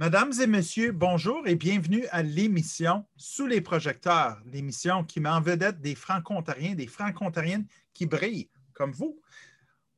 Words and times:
Mesdames 0.00 0.32
et 0.40 0.46
messieurs, 0.46 0.92
bonjour 0.92 1.46
et 1.46 1.56
bienvenue 1.56 2.06
à 2.10 2.22
l'émission 2.22 3.04
Sous 3.18 3.46
les 3.46 3.60
projecteurs, 3.60 4.40
l'émission 4.46 5.04
qui 5.04 5.20
met 5.20 5.28
en 5.28 5.42
vedette 5.42 5.82
des 5.82 5.94
franco-ontariens, 5.94 6.74
des 6.74 6.86
franco-ontariennes 6.86 7.66
qui 7.92 8.06
brillent, 8.06 8.48
comme 8.72 8.92
vous. 8.92 9.20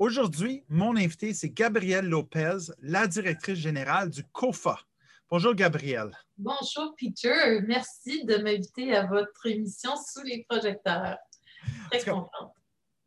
Aujourd'hui, 0.01 0.65
mon 0.69 0.97
invité, 0.97 1.33
c'est 1.35 1.51
Gabrielle 1.51 2.09
Lopez, 2.09 2.73
la 2.81 3.07
directrice 3.07 3.61
générale 3.61 4.11
du 4.11 4.25
COFA. 4.25 4.77
Bonjour, 5.31 5.55
Gabrielle. 5.55 6.11
Bonjour, 6.37 6.97
Peter. 6.99 7.61
Merci 7.65 8.25
de 8.25 8.39
m'inviter 8.39 8.97
à 8.97 9.07
votre 9.07 9.47
émission 9.47 9.93
Sous 9.95 10.25
les 10.25 10.45
projecteurs. 10.49 11.17
Très 11.93 12.11
contente. 12.11 12.57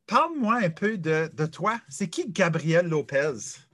Parle-moi 0.07 0.59
un 0.63 0.69
peu 0.69 0.97
de, 0.97 1.29
de 1.33 1.45
toi. 1.45 1.77
C'est 1.89 2.07
qui 2.07 2.29
Gabrielle 2.29 2.87
Lopez? 2.87 3.64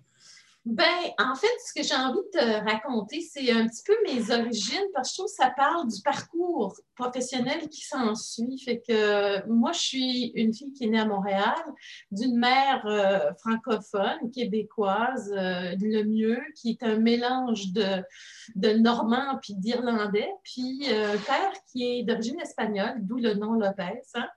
Ben, 0.63 0.85
en 1.17 1.33
fait, 1.33 1.47
ce 1.65 1.73
que 1.73 1.81
j'ai 1.81 1.95
envie 1.95 2.19
de 2.19 2.39
te 2.39 2.69
raconter, 2.69 3.19
c'est 3.21 3.51
un 3.51 3.67
petit 3.67 3.81
peu 3.83 3.95
mes 4.05 4.29
origines, 4.29 4.85
parce 4.93 5.09
que 5.09 5.13
je 5.13 5.17
trouve 5.17 5.31
que 5.31 5.43
ça 5.43 5.49
parle 5.49 5.87
du 5.87 5.99
parcours 6.03 6.75
professionnel 6.95 7.67
qui 7.67 7.81
s'ensuit. 7.81 8.59
Fait 8.63 8.79
que 8.79 9.43
moi, 9.47 9.71
je 9.71 9.79
suis 9.79 10.25
une 10.35 10.53
fille 10.53 10.71
qui 10.73 10.83
est 10.83 10.89
née 10.89 10.99
à 10.99 11.05
Montréal, 11.05 11.55
d'une 12.11 12.37
mère 12.37 12.85
euh, 12.85 13.33
francophone, 13.39 14.29
québécoise, 14.31 15.33
euh, 15.35 15.75
le 15.81 16.03
mieux, 16.03 16.39
qui 16.55 16.69
est 16.69 16.83
un 16.83 16.99
mélange 16.99 17.71
de, 17.71 18.03
de 18.53 18.69
normand 18.73 19.39
puis 19.41 19.55
d'irlandais, 19.55 20.29
puis 20.43 20.83
euh, 20.89 21.17
père 21.25 21.53
qui 21.71 21.85
est 21.85 22.03
d'origine 22.03 22.39
espagnole, 22.39 22.99
d'où 22.99 23.17
le 23.17 23.33
nom 23.33 23.53
Lopez, 23.53 24.03
hein, 24.13 24.27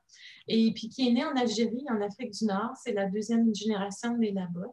et 0.48 0.73
puis 0.73 0.88
qui 0.88 1.06
est 1.06 1.12
né 1.12 1.23
en 1.23 1.37
Algérie, 1.37 1.84
en 1.91 2.01
Afrique 2.01 2.30
du 2.30 2.46
Nord. 2.46 2.73
C'est 2.82 2.93
la 2.93 3.10
deuxième 3.10 3.54
génération 3.54 4.16
née 4.16 4.32
là-bas. 4.32 4.73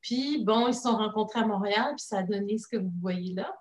Puis, 0.00 0.44
bon, 0.44 0.68
ils 0.68 0.74
se 0.74 0.82
sont 0.82 0.96
rencontrés 0.96 1.40
à 1.40 1.46
Montréal, 1.46 1.94
puis 1.96 2.04
ça 2.04 2.18
a 2.18 2.22
donné 2.22 2.58
ce 2.58 2.66
que 2.68 2.76
vous 2.76 2.92
voyez 3.00 3.34
là. 3.34 3.54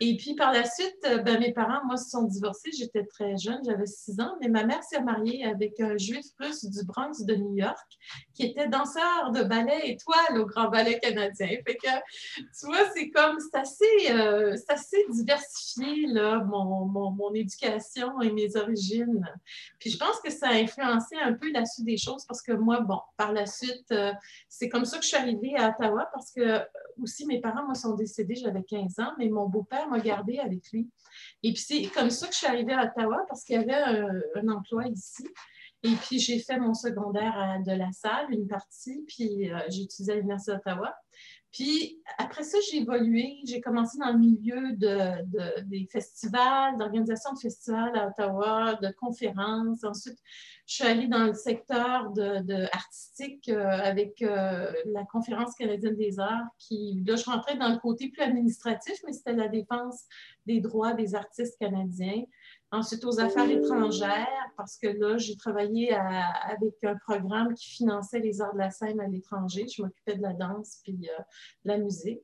Et 0.00 0.16
puis, 0.16 0.34
par 0.34 0.52
la 0.52 0.64
suite, 0.64 0.98
euh, 1.06 1.18
ben, 1.18 1.40
mes 1.40 1.52
parents, 1.52 1.84
moi, 1.86 1.96
se 1.96 2.10
sont 2.10 2.24
divorcés. 2.24 2.70
J'étais 2.76 3.04
très 3.04 3.36
jeune, 3.36 3.60
j'avais 3.64 3.86
six 3.86 4.20
ans, 4.20 4.36
mais 4.40 4.48
ma 4.48 4.64
mère 4.64 4.82
s'est 4.82 5.00
mariée 5.00 5.44
avec 5.44 5.80
un 5.80 5.96
juif 5.96 6.26
russe 6.38 6.64
du 6.64 6.84
Bronx 6.84 7.24
de 7.24 7.34
New 7.34 7.56
York 7.56 7.88
qui 8.34 8.44
était 8.44 8.68
danseur 8.68 9.30
de 9.32 9.42
ballet 9.42 9.90
étoile 9.90 10.38
au 10.38 10.46
Grand 10.46 10.68
Ballet 10.68 10.98
canadien. 10.98 11.48
Fait 11.66 11.76
que, 11.76 11.88
tu 12.36 12.66
vois, 12.66 12.90
c'est 12.94 13.10
comme, 13.10 13.38
c'est 13.40 13.58
assez, 13.58 14.12
euh, 14.12 14.54
assez 14.68 15.04
diversifié, 15.10 16.06
là, 16.08 16.44
mon, 16.44 16.86
mon, 16.86 17.10
mon, 17.10 17.32
éducation 17.34 18.20
et 18.20 18.30
mes 18.32 18.56
origines. 18.56 19.26
Puis, 19.78 19.90
je 19.90 19.98
pense 19.98 20.20
que 20.20 20.30
ça 20.30 20.48
a 20.48 20.54
influencé 20.54 21.16
un 21.16 21.32
peu 21.32 21.50
la 21.52 21.64
suite 21.64 21.86
des 21.86 21.96
choses 21.96 22.24
parce 22.26 22.42
que 22.42 22.52
moi, 22.52 22.80
bon, 22.80 23.00
par 23.16 23.32
la 23.32 23.46
suite, 23.46 23.90
euh, 23.92 24.12
c'est 24.48 24.68
comme 24.68 24.84
ça 24.84 24.98
que 24.98 25.04
je 25.04 25.08
suis 25.08 25.16
arrivée 25.16 25.56
à 25.56 25.72
parce 26.12 26.32
que 26.32 26.40
euh, 26.40 26.58
aussi 27.02 27.26
mes 27.26 27.40
parents, 27.40 27.64
moi, 27.64 27.74
sont 27.74 27.94
décédés, 27.94 28.34
j'avais 28.34 28.62
15 28.62 28.98
ans, 29.00 29.12
mais 29.18 29.28
mon 29.28 29.48
beau-père 29.48 29.85
m'a 29.88 30.00
gardé 30.00 30.38
avec 30.38 30.70
lui. 30.72 30.90
Et 31.42 31.52
puis 31.52 31.62
c'est 31.62 31.82
comme 31.86 32.10
ça 32.10 32.26
que 32.26 32.32
je 32.32 32.38
suis 32.38 32.46
arrivée 32.46 32.72
à 32.72 32.84
Ottawa 32.84 33.24
parce 33.28 33.44
qu'il 33.44 33.56
y 33.56 33.58
avait 33.58 33.74
un, 33.74 34.48
emploi 34.48 34.86
ici. 34.86 35.26
Et 35.82 35.94
puis 35.94 36.18
j'ai 36.18 36.38
fait 36.38 36.58
mon 36.58 36.74
secondaire 36.74 37.38
à 37.38 37.58
de 37.58 37.72
la 37.72 37.92
salle, 37.92 38.26
une 38.30 38.48
partie, 38.48 39.04
puis 39.06 39.52
euh, 39.52 39.58
j'ai 39.68 39.82
étudié 39.82 40.14
à 40.14 40.16
l'Université 40.16 40.52
d'Ottawa. 40.52 40.94
Puis 41.52 42.02
après 42.18 42.42
ça, 42.42 42.58
j'ai 42.68 42.78
évolué. 42.78 43.38
J'ai 43.44 43.60
commencé 43.60 43.98
dans 43.98 44.12
le 44.12 44.18
milieu 44.18 44.72
de, 44.72 45.62
des 45.64 45.86
festivals, 45.90 46.76
d'organisation 46.76 47.32
de 47.32 47.38
festivals 47.38 47.96
à 47.96 48.08
Ottawa, 48.08 48.74
de 48.74 48.90
conférences. 48.92 49.82
Ensuite, 49.84 50.18
je 50.66 50.74
suis 50.74 50.84
allée 50.84 51.06
dans 51.06 51.24
le 51.24 51.32
secteur 51.32 52.12
artistique 52.72 53.48
euh, 53.48 53.68
avec 53.68 54.20
euh, 54.20 54.72
la 54.86 55.04
Conférence 55.04 55.54
canadienne 55.54 55.96
des 55.96 56.18
arts, 56.18 56.48
qui, 56.58 57.02
là, 57.06 57.16
je 57.16 57.24
rentrais 57.24 57.56
dans 57.56 57.68
le 57.68 57.78
côté 57.78 58.08
plus 58.08 58.22
administratif, 58.22 58.98
mais 59.06 59.12
c'était 59.12 59.32
la 59.32 59.48
défense 59.48 60.04
des 60.44 60.60
droits 60.60 60.92
des 60.92 61.14
artistes 61.14 61.56
canadiens. 61.58 62.22
Ensuite, 62.72 63.04
aux 63.04 63.20
affaires 63.20 63.48
étrangères, 63.48 64.50
parce 64.56 64.76
que 64.76 64.88
là, 64.88 65.18
j'ai 65.18 65.36
travaillé 65.36 65.92
avec 65.94 66.74
un 66.82 66.96
programme 66.96 67.54
qui 67.54 67.70
finançait 67.70 68.18
les 68.18 68.40
arts 68.40 68.54
de 68.54 68.58
la 68.58 68.70
scène 68.70 69.00
à 69.00 69.06
l'étranger. 69.06 69.66
Je 69.68 69.82
m'occupais 69.82 70.16
de 70.16 70.22
la 70.22 70.32
danse 70.32 70.80
puis 70.82 70.98
euh, 71.08 71.22
de 71.64 71.70
la 71.70 71.78
musique. 71.78 72.20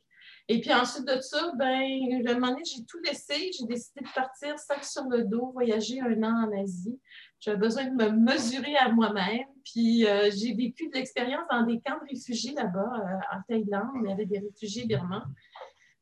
Et 0.48 0.60
puis 0.60 0.72
ensuite 0.72 1.06
de 1.06 1.20
ça, 1.20 1.52
ben, 1.56 1.82
un 2.26 2.34
moment 2.34 2.48
donné, 2.48 2.62
j'ai 2.64 2.84
tout 2.84 2.98
laissé. 3.04 3.50
J'ai 3.56 3.66
décidé 3.66 4.00
de 4.00 4.12
partir 4.14 4.58
sac 4.58 4.84
sur 4.84 5.04
le 5.04 5.24
dos, 5.24 5.52
voyager 5.52 6.00
un 6.00 6.20
an 6.24 6.48
en 6.48 6.62
Asie. 6.62 6.98
J'avais 7.38 7.58
besoin 7.58 7.84
de 7.84 7.94
me 7.94 8.10
mesurer 8.10 8.76
à 8.76 8.88
moi-même. 8.90 9.46
Puis 9.64 10.06
euh, 10.06 10.30
j'ai 10.34 10.54
vécu 10.54 10.88
de 10.88 10.94
l'expérience 10.94 11.44
dans 11.50 11.62
des 11.62 11.80
camps 11.80 11.98
de 12.02 12.08
réfugiés 12.10 12.54
là-bas, 12.54 12.80
euh, 12.80 13.36
en 13.36 13.42
Thaïlande. 13.48 13.90
Il 14.02 14.08
y 14.08 14.12
avait 14.12 14.26
des 14.26 14.40
réfugiés 14.40 14.86
birmans 14.86 15.22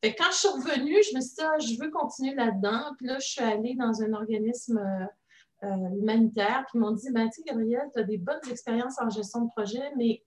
quand 0.09 0.31
je 0.31 0.37
suis 0.37 0.47
revenue, 0.47 0.97
je 1.03 1.15
me 1.15 1.21
suis 1.21 1.35
dit, 1.35 1.41
ah, 1.41 1.59
je 1.59 1.79
veux 1.79 1.91
continuer 1.91 2.33
là-dedans. 2.33 2.93
Puis 2.97 3.07
là, 3.07 3.19
je 3.19 3.27
suis 3.27 3.41
allée 3.41 3.75
dans 3.75 4.01
un 4.01 4.13
organisme 4.13 4.77
euh, 4.79 5.67
euh, 5.67 5.89
humanitaire. 5.99 6.65
Puis 6.67 6.79
ils 6.79 6.81
m'ont 6.81 6.91
dit, 6.91 7.11
ben, 7.11 7.29
tu 7.29 7.43
Gabrielle, 7.43 7.89
tu 7.93 7.99
as 7.99 8.03
des 8.03 8.17
bonnes 8.17 8.41
expériences 8.49 8.99
en 8.99 9.09
gestion 9.09 9.41
de 9.45 9.49
projet, 9.55 9.91
mais 9.97 10.23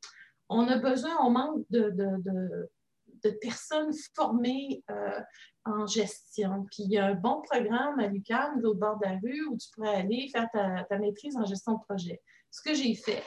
on 0.49 0.69
a 0.69 0.79
besoin, 0.79 1.17
on 1.21 1.31
manque 1.31 1.65
de, 1.71 1.91
de, 1.91 3.31
personnes 3.41 3.91
formées 4.15 4.85
euh, 4.91 5.21
en 5.65 5.87
gestion. 5.87 6.67
Puis 6.71 6.85
il 6.85 6.93
y 6.93 6.99
a 6.99 7.07
un 7.07 7.15
bon 7.15 7.41
programme 7.41 7.99
à 7.99 8.07
l'UQAM, 8.07 8.59
de 8.59 8.63
l'autre 8.63 8.79
bord 8.79 8.99
de 8.99 9.07
la 9.07 9.19
rue, 9.23 9.47
où 9.47 9.57
tu 9.57 9.69
pourrais 9.75 9.95
aller 9.95 10.29
faire 10.31 10.47
ta, 10.53 10.85
ta 10.85 10.99
maîtrise 10.99 11.35
en 11.37 11.47
gestion 11.47 11.73
de 11.73 11.81
projet. 11.89 12.21
Ce 12.51 12.61
que 12.61 12.75
j'ai 12.75 12.95
fait 12.95 13.23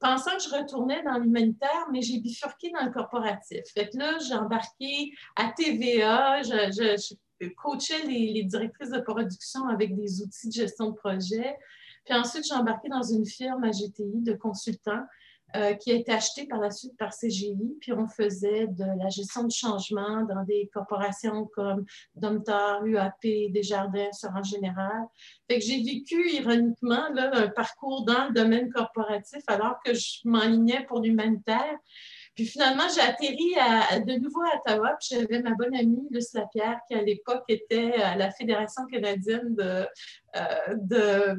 pensant 0.00 0.36
que 0.36 0.42
je 0.42 0.54
retournais 0.54 1.02
dans 1.02 1.18
l'humanitaire, 1.18 1.88
mais 1.92 2.02
j'ai 2.02 2.18
bifurqué 2.18 2.70
dans 2.70 2.84
le 2.84 2.92
corporatif. 2.92 3.62
Fait 3.74 3.88
que 3.88 3.96
là, 3.96 4.18
j'ai 4.18 4.34
embarqué 4.34 5.12
à 5.36 5.52
TVA, 5.52 6.42
je, 6.42 7.14
coachais 7.56 8.04
les, 8.04 8.32
les, 8.32 8.44
directrices 8.44 8.90
de 8.90 9.00
production 9.00 9.66
avec 9.68 9.94
des 9.94 10.22
outils 10.22 10.48
de 10.48 10.52
gestion 10.52 10.90
de 10.90 10.94
projet. 10.96 11.56
Puis 12.04 12.14
ensuite, 12.14 12.44
j'ai 12.46 12.54
embarqué 12.54 12.88
dans 12.88 13.02
une 13.02 13.26
firme 13.26 13.64
à 13.64 13.70
GTI 13.70 14.22
de 14.22 14.32
consultants 14.34 15.04
euh, 15.56 15.74
qui 15.74 15.92
a 15.92 15.94
été 15.94 16.12
acheté 16.12 16.46
par 16.46 16.60
la 16.60 16.70
suite 16.70 16.96
par 16.98 17.10
CGI. 17.14 17.76
Puis 17.80 17.92
on 17.92 18.06
faisait 18.06 18.66
de 18.66 18.84
la 19.02 19.08
gestion 19.08 19.44
de 19.44 19.50
changement 19.50 20.22
dans 20.24 20.44
des 20.44 20.68
corporations 20.72 21.46
comme 21.54 21.84
Domtar, 22.14 22.84
UAP, 22.84 23.50
Desjardins, 23.50 24.10
en 24.34 24.42
général. 24.42 25.06
Fait 25.50 25.58
que 25.58 25.64
j'ai 25.64 25.82
vécu 25.82 26.30
ironiquement 26.32 27.08
là, 27.14 27.30
un 27.32 27.48
parcours 27.48 28.04
dans 28.04 28.28
le 28.28 28.34
domaine 28.34 28.70
corporatif 28.70 29.42
alors 29.46 29.76
que 29.84 29.94
je 29.94 30.20
m'enlignais 30.24 30.84
pour 30.86 31.00
l'humanitaire. 31.00 31.78
Puis 32.38 32.46
finalement, 32.46 32.84
j'ai 32.94 33.00
atterri 33.00 33.54
de 34.04 34.18
nouveau 34.20 34.42
à 34.42 34.58
Ottawa, 34.58 34.96
puis 35.00 35.18
j'avais 35.18 35.42
ma 35.42 35.54
bonne 35.54 35.74
amie 35.74 36.06
Luce 36.12 36.34
Lapierre, 36.34 36.78
qui 36.86 36.94
à 36.94 37.02
l'époque 37.02 37.42
était 37.48 37.94
à 37.94 38.16
la 38.16 38.30
Fédération 38.30 38.86
canadienne 38.86 39.56
de. 39.56 39.86
Euh, 40.36 40.74
de... 40.76 41.36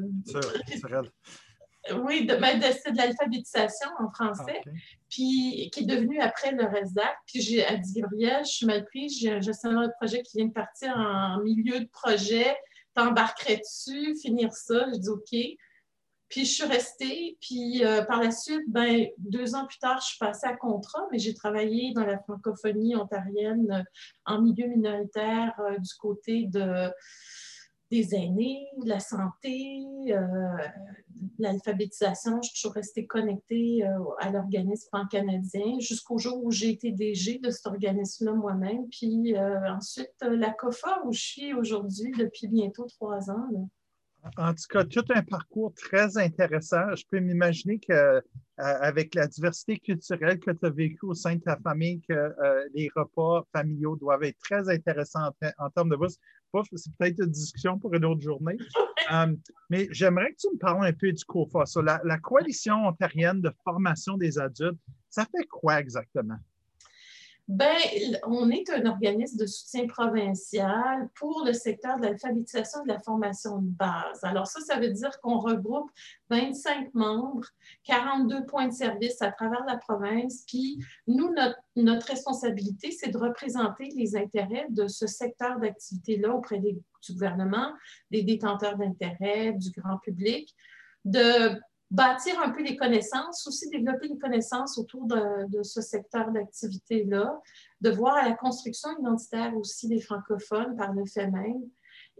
Oui, 2.02 2.26
de, 2.26 2.36
ben, 2.36 2.58
de, 2.58 2.90
de 2.90 2.96
l'alphabétisation 2.96 3.88
en 3.98 4.10
français, 4.10 4.60
ah, 4.66 4.70
puis 5.08 5.70
qui 5.72 5.80
est 5.80 5.86
devenu 5.86 6.20
après 6.20 6.52
le 6.52 6.64
RESDAC. 6.64 7.16
Puis 7.26 7.40
j'ai 7.40 7.64
dit, 7.78 8.00
Gabriel, 8.00 8.44
je 8.44 8.50
suis 8.50 8.66
mal 8.66 8.84
prise, 8.84 9.18
j'ai 9.18 9.30
un 9.30 9.40
gestionnaire 9.40 9.88
de 9.88 9.92
projet 9.98 10.22
qui 10.22 10.38
vient 10.38 10.46
de 10.46 10.52
partir 10.52 10.94
en 10.94 11.40
milieu 11.42 11.80
de 11.80 11.88
projet, 11.88 12.54
t'embarquerais 12.94 13.56
dessus, 13.56 14.14
finir 14.20 14.52
ça? 14.52 14.86
Je 14.92 14.98
dis 14.98 15.08
OK. 15.08 15.58
Puis 16.30 16.44
je 16.44 16.52
suis 16.52 16.64
restée, 16.64 17.36
puis 17.40 17.84
euh, 17.84 18.04
par 18.04 18.22
la 18.22 18.30
suite, 18.30 18.62
ben, 18.68 19.08
deux 19.18 19.56
ans 19.56 19.66
plus 19.66 19.78
tard, 19.78 20.00
je 20.00 20.10
suis 20.10 20.18
passée 20.18 20.46
à 20.46 20.56
contrat, 20.56 21.04
mais 21.10 21.18
j'ai 21.18 21.34
travaillé 21.34 21.92
dans 21.92 22.04
la 22.06 22.20
francophonie 22.20 22.94
ontarienne 22.94 23.68
euh, 23.72 23.82
en 24.26 24.40
milieu 24.40 24.68
minoritaire 24.68 25.52
euh, 25.58 25.76
du 25.76 25.92
côté 25.98 26.44
de 26.46 26.88
des 27.90 28.14
aînés, 28.14 28.68
la 28.84 29.00
santé, 29.00 29.82
euh, 30.08 30.56
l'alphabétisation. 31.38 32.40
Je 32.42 32.48
suis 32.48 32.54
toujours 32.54 32.74
restée 32.74 33.06
connectée 33.06 33.84
euh, 33.84 33.98
à 34.18 34.30
l'organisme 34.30 34.88
pan-canadien 34.92 35.80
jusqu'au 35.80 36.18
jour 36.18 36.42
où 36.44 36.50
j'ai 36.50 36.70
été 36.70 36.92
DG 36.92 37.38
de 37.38 37.50
cet 37.50 37.66
organisme-là 37.66 38.32
moi-même. 38.32 38.88
Puis 38.90 39.36
euh, 39.36 39.72
ensuite, 39.72 40.14
la 40.22 40.50
COFA, 40.50 41.02
où 41.04 41.12
je 41.12 41.20
suis 41.20 41.54
aujourd'hui 41.54 42.12
depuis 42.16 42.48
bientôt 42.48 42.86
trois 42.86 43.30
ans. 43.30 43.70
En 44.36 44.52
tout 44.52 44.64
cas, 44.68 44.84
tout 44.84 45.04
un 45.14 45.22
parcours 45.22 45.72
très 45.74 46.18
intéressant. 46.18 46.94
Je 46.94 47.04
peux 47.10 47.20
m'imaginer 47.20 47.78
qu'avec 47.78 49.14
la 49.14 49.26
diversité 49.26 49.78
culturelle 49.78 50.38
que 50.38 50.50
tu 50.50 50.66
as 50.66 50.70
vécue 50.70 51.06
au 51.06 51.14
sein 51.14 51.36
de 51.36 51.40
ta 51.40 51.56
famille, 51.56 52.00
que 52.08 52.34
les 52.74 52.90
repas 52.94 53.44
familiaux 53.52 53.96
doivent 53.96 54.24
être 54.24 54.38
très 54.38 54.68
intéressants 54.68 55.30
en, 55.58 55.70
termes 55.70 55.90
de 55.90 55.96
bourse 55.96 56.18
c'est 56.74 56.94
peut-être 56.96 57.22
une 57.22 57.30
discussion 57.30 57.78
pour 57.78 57.94
une 57.94 58.04
autre 58.04 58.22
journée. 58.22 58.56
Euh, 59.10 59.34
mais 59.70 59.88
j'aimerais 59.90 60.30
que 60.30 60.36
tu 60.36 60.46
me 60.52 60.58
parles 60.58 60.86
un 60.86 60.92
peu 60.92 61.10
du 61.10 61.24
COFA. 61.24 61.64
la, 61.82 62.00
la, 62.04 62.18
Coalition 62.18 62.86
ontarienne 62.86 63.40
de 63.40 63.50
formation 63.64 64.16
des 64.16 64.38
adultes, 64.38 64.78
ça 65.08 65.24
fait 65.24 65.46
quoi 65.48 65.80
exactement? 65.80 66.36
Ben, 67.50 67.74
on 68.28 68.48
est 68.48 68.70
un 68.70 68.86
organisme 68.86 69.36
de 69.36 69.46
soutien 69.46 69.88
provincial 69.88 71.08
pour 71.16 71.44
le 71.44 71.52
secteur 71.52 71.98
de 71.98 72.04
l'alphabétisation 72.04 72.82
et 72.82 72.88
de 72.88 72.92
la 72.92 73.00
formation 73.00 73.58
de 73.58 73.66
base. 73.70 74.22
Alors 74.22 74.46
ça, 74.46 74.60
ça 74.60 74.78
veut 74.78 74.90
dire 74.90 75.10
qu'on 75.20 75.40
regroupe 75.40 75.90
25 76.28 76.94
membres, 76.94 77.48
42 77.82 78.46
points 78.46 78.68
de 78.68 78.72
service 78.72 79.20
à 79.20 79.32
travers 79.32 79.64
la 79.66 79.78
province. 79.78 80.44
Puis 80.46 80.78
nous, 81.08 81.34
notre, 81.74 82.06
responsabilité, 82.06 82.92
c'est 82.92 83.10
de 83.10 83.18
représenter 83.18 83.88
les 83.96 84.14
intérêts 84.14 84.68
de 84.70 84.86
ce 84.86 85.08
secteur 85.08 85.58
d'activité-là 85.58 86.32
auprès 86.32 86.60
du 86.60 86.78
gouvernement, 87.08 87.72
des 88.12 88.22
détenteurs 88.22 88.78
d'intérêts, 88.78 89.54
du 89.54 89.70
grand 89.72 89.98
public, 89.98 90.54
bâtir 91.90 92.40
un 92.40 92.50
peu 92.50 92.62
les 92.62 92.76
connaissances, 92.76 93.46
aussi 93.46 93.68
développer 93.68 94.08
les 94.08 94.18
connaissances 94.18 94.78
autour 94.78 95.06
de, 95.06 95.62
ce 95.62 95.80
secteur 95.80 96.30
d'activité-là, 96.30 97.40
de 97.80 97.90
voir 97.90 98.16
à 98.16 98.28
la 98.28 98.34
construction 98.34 98.90
identitaire 98.98 99.56
aussi 99.56 99.88
des 99.88 100.00
francophones 100.00 100.76
par 100.76 100.92
le 100.92 101.04
fait 101.06 101.26
même. 101.26 101.62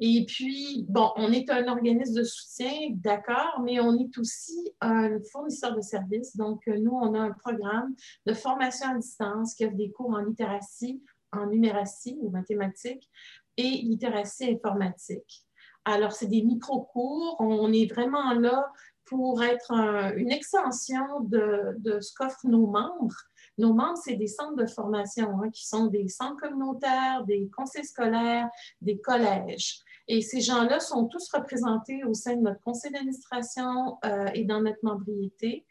Et 0.02 0.24
puis, 0.26 0.86
bon, 0.88 1.10
on 1.16 1.30
est 1.30 1.50
un 1.50 1.68
organisme 1.68 2.14
de 2.14 2.24
soutien, 2.24 2.72
d'accord, 2.92 3.60
mais 3.62 3.80
on 3.80 3.98
est 3.98 4.16
aussi 4.18 4.72
un 4.80 5.18
fournisseur 5.30 5.76
de 5.76 5.82
services. 5.82 6.36
Donc, 6.36 6.62
nous, 6.66 6.92
on 6.92 7.14
a 7.14 7.20
un 7.20 7.32
programme 7.32 7.94
de 8.24 8.32
formation 8.32 8.88
à 8.88 8.94
distance 8.96 9.54
qui 9.54 9.66
offre 9.66 9.76
des 9.76 9.90
cours 9.90 10.10
en 10.10 10.24
littératie, 10.24 11.02
en 11.32 11.46
numératie 11.46 12.16
ou 12.22 12.30
mathématiques 12.30 13.10
et 13.58 13.82
littératie 13.82 14.50
informatique. 14.50 15.44
Alors, 15.84 16.12
c'est 16.12 16.26
des 16.26 16.42
micro-cours. 16.42 17.36
On 17.38 17.72
est 17.72 17.92
vraiment 17.92 18.32
là 18.32 18.70
pour 19.10 19.42
être 19.42 19.72
une 20.16 20.30
extension 20.30 21.20
de, 21.20 21.76
ce 22.00 22.14
qu'offrent 22.14 22.46
nos 22.46 22.68
membres. 22.68 23.16
Nos 23.58 23.74
membres, 23.74 23.98
c'est 24.02 24.14
des 24.14 24.28
centres 24.28 24.54
de 24.54 24.66
formation 24.66 25.42
hein, 25.42 25.50
qui 25.50 25.66
sont 25.66 25.88
des 25.88 26.06
centres 26.08 26.40
communautaires, 26.40 27.24
des 27.26 27.50
conseils 27.54 27.84
scolaires, 27.84 28.48
des 28.80 28.98
collèges. 29.00 29.80
Et 30.06 30.22
ces 30.22 30.40
gens-là 30.40 30.78
sont 30.78 31.06
tous 31.06 31.28
représentés 31.32 32.04
au 32.04 32.14
sein 32.14 32.36
de 32.36 32.42
notre 32.42 32.60
conseil 32.60 32.92
d'administration 32.92 33.98
euh, 34.04 34.28
et 34.32 34.44
dans 34.44 34.62
notre 34.62 34.78
membriété. 34.82 35.66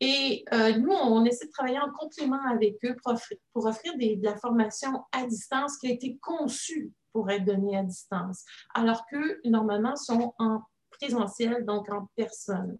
Et 0.00 0.44
euh, 0.52 0.76
nous, 0.76 0.92
on 0.92 1.24
essaie 1.24 1.46
de 1.46 1.52
travailler 1.52 1.78
en 1.78 1.92
complément 1.92 2.44
avec 2.50 2.84
eux 2.84 2.96
pour 3.02 3.66
offrir, 3.66 3.94
de 3.96 4.24
la 4.24 4.36
formation 4.36 5.04
à 5.12 5.24
distance 5.26 5.78
qui 5.78 5.86
a 5.86 5.90
été 5.92 6.18
conçue 6.20 6.92
pour 7.12 7.30
être 7.30 7.44
donnée 7.44 7.76
à 7.76 7.84
distance, 7.84 8.44
alors 8.74 9.06
qu'eux, 9.06 9.40
normalement, 9.44 9.94
sont 9.94 10.34
en 10.40 10.62
présentiel, 10.98 11.64
donc 11.64 11.90
en 11.90 12.08
personne. 12.16 12.78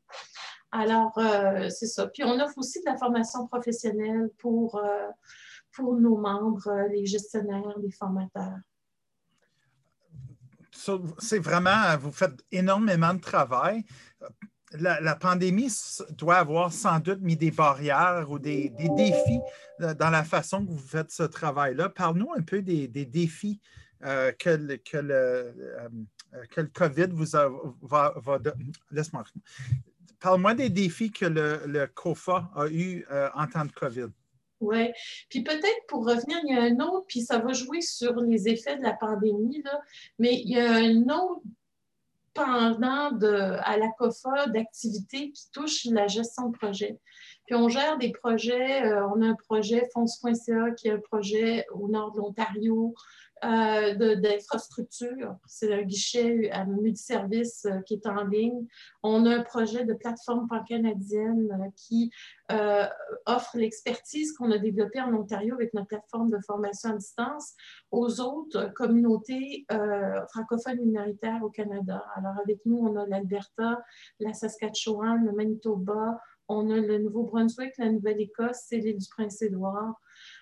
Alors, 0.74 1.16
euh, 1.18 1.68
c'est 1.70 1.86
ça. 1.86 2.08
Puis, 2.08 2.24
on 2.24 2.40
offre 2.40 2.58
aussi 2.58 2.80
de 2.80 2.86
la 2.86 2.96
formation 2.96 3.46
professionnelle 3.46 4.28
pour, 4.38 4.76
euh, 4.76 5.08
pour 5.72 5.94
nos 5.94 6.16
membres, 6.16 6.66
euh, 6.66 6.88
les 6.88 7.06
gestionnaires, 7.06 7.78
les 7.80 7.92
formateurs. 7.92 8.58
C'est 11.18 11.38
vraiment, 11.38 11.96
vous 12.00 12.10
faites 12.10 12.44
énormément 12.50 13.14
de 13.14 13.20
travail. 13.20 13.84
La, 14.72 15.14
pandémie 15.14 15.72
doit 16.10 16.38
avoir 16.38 16.72
sans 16.72 16.98
doute 16.98 17.20
mis 17.20 17.36
des 17.36 17.52
barrières 17.52 18.28
ou 18.28 18.40
des, 18.40 18.70
des 18.70 18.88
défis 18.88 19.40
dans 19.78 20.10
la 20.10 20.24
façon 20.24 20.66
que 20.66 20.72
vous 20.72 20.78
faites 20.78 21.12
ce 21.12 21.22
travail-là. 21.22 21.90
Parle-nous 21.90 22.32
un 22.36 22.42
peu 22.42 22.60
des, 22.60 22.88
des 22.88 23.06
défis 23.06 23.60
que, 24.00 24.76
que 24.76 24.96
le, 24.96 25.54
euh, 25.56 25.88
que 26.50 26.60
le 26.60 26.68
COVID 26.68 27.08
vous 27.10 27.36
a, 27.36 27.50
va, 27.82 28.14
Laisse-moi. 28.90 29.24
Parle-moi 30.20 30.54
des 30.54 30.70
défis 30.70 31.10
que 31.10 31.26
le, 31.26 31.86
COFA 31.86 32.50
a 32.54 32.66
eu 32.68 33.04
euh, 33.10 33.28
en 33.34 33.46
temps 33.46 33.64
de 33.64 33.72
COVID. 33.72 34.08
Oui. 34.60 34.90
Puis 35.28 35.42
peut-être 35.42 35.86
pour 35.88 36.06
revenir, 36.06 36.38
il 36.44 36.54
y 36.54 36.58
a 36.58 36.62
un 36.62 36.80
autre, 36.80 37.04
puis 37.06 37.20
ça 37.20 37.38
va 37.38 37.52
jouer 37.52 37.80
sur 37.82 38.14
les 38.16 38.48
effets 38.48 38.76
de 38.76 38.82
la 38.82 38.94
pandémie, 38.94 39.62
là, 39.62 39.80
mais 40.18 40.34
il 40.34 40.50
y 40.50 40.58
a 40.58 40.72
un 40.72 41.02
autre 41.14 41.42
pendant 42.32 43.16
à 43.18 43.76
la 43.76 43.88
COFA 43.96 44.46
d'activités 44.48 45.30
qui 45.30 45.50
touche 45.52 45.84
la 45.84 46.08
gestion 46.08 46.48
de 46.48 46.56
projet. 46.56 46.98
Puis 47.46 47.54
on 47.54 47.68
gère 47.68 47.98
des 47.98 48.10
projets, 48.10 48.82
euh, 48.84 49.06
on 49.08 49.22
a 49.22 49.26
un 49.26 49.34
projet 49.34 49.88
fonds.ca 49.92 50.70
qui 50.72 50.88
est 50.88 50.92
un 50.92 51.00
projet 51.00 51.66
au 51.72 51.88
nord 51.88 52.12
de 52.12 52.18
l'Ontario, 52.18 52.94
euh, 53.44 54.16
d'infrastructure. 54.16 55.36
C'est 55.46 55.72
un 55.72 55.82
guichet 55.82 56.50
à 56.50 56.64
multiservice 56.64 57.66
euh, 57.66 57.80
qui 57.82 57.94
est 57.94 58.06
en 58.06 58.24
ligne. 58.24 58.66
On 59.02 59.26
a 59.26 59.36
un 59.36 59.42
projet 59.42 59.84
de 59.84 59.92
plateforme 59.92 60.48
pan-canadienne 60.48 61.50
euh, 61.52 61.70
qui 61.76 62.10
offre 63.26 63.56
l'expertise 63.56 64.32
qu'on 64.32 64.50
a 64.50 64.58
développée 64.58 65.00
en 65.00 65.12
Ontario 65.14 65.54
avec 65.54 65.74
notre 65.74 65.88
plateforme 65.88 66.30
de 66.30 66.38
formation 66.46 66.90
à 66.90 66.96
distance 66.96 67.54
aux 67.90 68.20
autres 68.20 68.72
communautés 68.74 69.66
francophones 70.30 70.80
minoritaires 70.80 71.42
au 71.42 71.48
Canada. 71.48 72.04
Alors, 72.16 72.34
avec 72.38 72.58
nous, 72.66 72.76
on 72.76 72.96
a 72.96 73.06
l'Alberta, 73.06 73.82
la 74.20 74.34
Saskatchewan, 74.34 75.24
le 75.24 75.32
Manitoba, 75.32 76.20
on 76.48 76.70
a 76.70 76.76
le 76.76 76.98
Nouveau-Brunswick, 76.98 77.72
la 77.78 77.90
Nouvelle-Écosse 77.90 78.70
et 78.72 78.78
l'île 78.78 78.98
du 78.98 79.08
Prince-Édouard. 79.08 79.94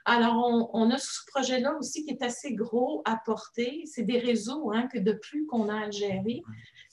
Alors, 0.04 0.70
on, 0.74 0.90
a 0.90 0.98
ce 0.98 1.20
projet-là 1.28 1.76
aussi 1.78 2.04
qui 2.04 2.10
est 2.10 2.22
assez 2.22 2.54
gros 2.54 3.02
à 3.04 3.16
porter. 3.24 3.84
C'est 3.86 4.02
des 4.02 4.18
réseaux 4.18 4.72
hein, 4.72 4.88
que 4.92 4.98
de 4.98 5.12
plus 5.12 5.46
qu'on 5.46 5.68
a 5.68 5.86
à 5.86 5.90
gérer. 5.90 6.42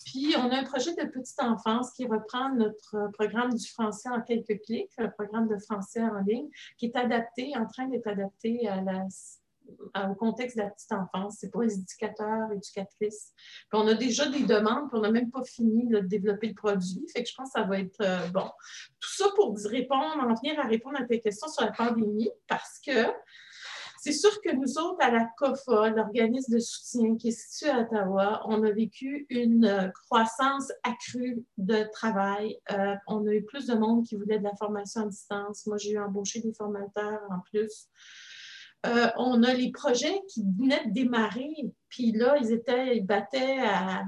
Puis, 0.06 0.36
on 0.38 0.50
a 0.50 0.58
un 0.58 0.64
projet 0.64 0.94
de 0.94 1.10
petite 1.10 1.42
enfance 1.42 1.92
qui 1.94 2.06
reprend 2.06 2.54
notre 2.54 3.10
programme 3.14 3.54
du 3.54 3.68
français 3.68 4.10
en 4.10 4.22
quelques 4.22 4.62
clics, 4.64 4.92
le 4.98 5.12
programme 5.12 5.48
de 5.48 5.58
français 5.58 6.02
en 6.02 6.20
ligne, 6.20 6.50
qui 6.78 6.88
est 6.88 6.96
adapté, 6.96 7.54
en 7.58 7.66
train 7.66 7.88
d'être 7.88 8.08
adapté 8.08 8.68
à 8.68 8.82
la 8.82 9.06
au 9.96 10.16
contexte 10.16 10.58
de 10.58 10.64
la 10.64 10.70
petite 10.70 10.92
enfance. 10.92 11.38
C'est 11.40 11.50
pour 11.52 11.62
les 11.62 11.74
éducateurs, 11.76 12.52
éducatrices. 12.52 13.34
on 13.74 13.88
a 13.88 13.94
déjà 13.94 14.28
des 14.28 14.44
demandes, 14.44 14.90
puis 14.90 14.98
on 14.98 15.02
n'a 15.02 15.12
même 15.12 15.32
pas 15.32 15.44
fini 15.44 15.88
de 15.88 16.00
développer 16.00 16.48
le 16.48 16.56
produit. 16.56 17.06
Fait 17.14 17.24
que 17.24 17.30
je 17.30 17.36
pense 17.36 17.52
que 17.54 17.60
ça 17.60 17.66
va 17.66 17.80
être 17.80 18.02
euh, 18.02 18.28
bon. 18.30 18.50
Tout 19.00 19.16
ça 19.16 19.26
pour 19.36 19.58
répondre, 19.66 20.18
en 20.20 20.34
venir 20.34 20.60
à 20.60 20.68
répondre 20.68 21.00
à 21.00 21.06
tes 21.06 21.20
questions 21.20 21.48
sur 21.48 21.66
la 21.66 21.72
pandémie, 21.72 22.32
parce 22.48 22.80
que 22.86 23.08
c'est 24.02 24.14
sûr 24.14 24.42
que 24.42 24.56
nous 24.56 24.78
autres, 24.78 24.98
à 25.02 25.12
la 25.12 25.28
COFA, 25.38 25.90
l'organisme 25.90 26.54
de 26.54 26.60
soutien 26.60 27.18
qui 27.18 27.30
est 27.30 27.32
situé 27.32 27.70
à 27.70 27.82
Ottawa, 27.82 28.42
on 28.46 28.64
a 28.64 28.72
vécu 28.72 29.26
une 29.30 29.66
euh, 29.66 29.90
croissance 30.06 30.72
accrue 30.84 31.44
de 31.58 31.84
travail. 31.92 32.58
Euh, 32.72 32.96
on 33.08 33.28
a 33.28 33.34
eu 33.34 33.44
plus 33.44 33.68
de 33.68 33.76
monde 33.76 34.06
qui 34.06 34.16
voulait 34.16 34.40
de 34.40 34.44
la 34.44 34.56
formation 34.56 35.02
à 35.02 35.08
distance. 35.08 35.66
Moi, 35.66 35.78
j'ai 35.78 35.92
eu 35.92 36.00
embauché 36.00 36.40
des 36.40 36.54
formateurs 36.54 37.22
en 37.30 37.40
plus. 37.52 37.90
Euh, 38.86 39.08
on 39.18 39.44
a 39.44 39.54
les 39.54 39.72
projets 39.72 40.22
qui 40.30 40.42
venaient 40.58 40.86
de 40.86 40.94
démarrer, 40.94 41.54
puis 41.90 42.14
là, 42.14 42.38
ils 42.38 42.54
étaient, 42.54 42.96
ils 42.96 43.06
battaient 43.06 43.60
à, 43.60 44.06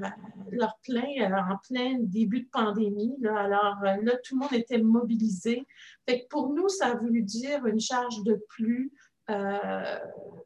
leur 0.50 0.77
plein 0.83 1.03
euh, 1.19 1.53
en 1.53 1.57
plein 1.68 1.97
début 2.00 2.44
de 2.44 2.50
pandémie. 2.50 3.18
alors 3.25 3.77
euh, 3.83 3.97
là, 4.01 4.13
tout 4.23 4.35
le 4.35 4.39
monde 4.39 4.53
était 4.53 4.77
mobilisé. 4.77 5.68
Fait 6.07 6.25
pour 6.29 6.53
nous, 6.53 6.69
ça 6.69 6.88
a 6.88 6.95
voulu 6.95 7.21
dire 7.21 7.65
une 7.65 7.81
charge 7.81 8.23
de 8.23 8.41
plus, 8.48 8.93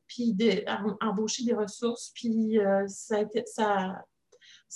puis 0.07 0.35
embaucher 1.01 1.43
des 1.43 1.53
ressources, 1.53 2.11
puis 2.13 2.59
ça, 2.87 3.17
a 3.17 3.21
été, 3.21 3.43
ça, 3.47 4.03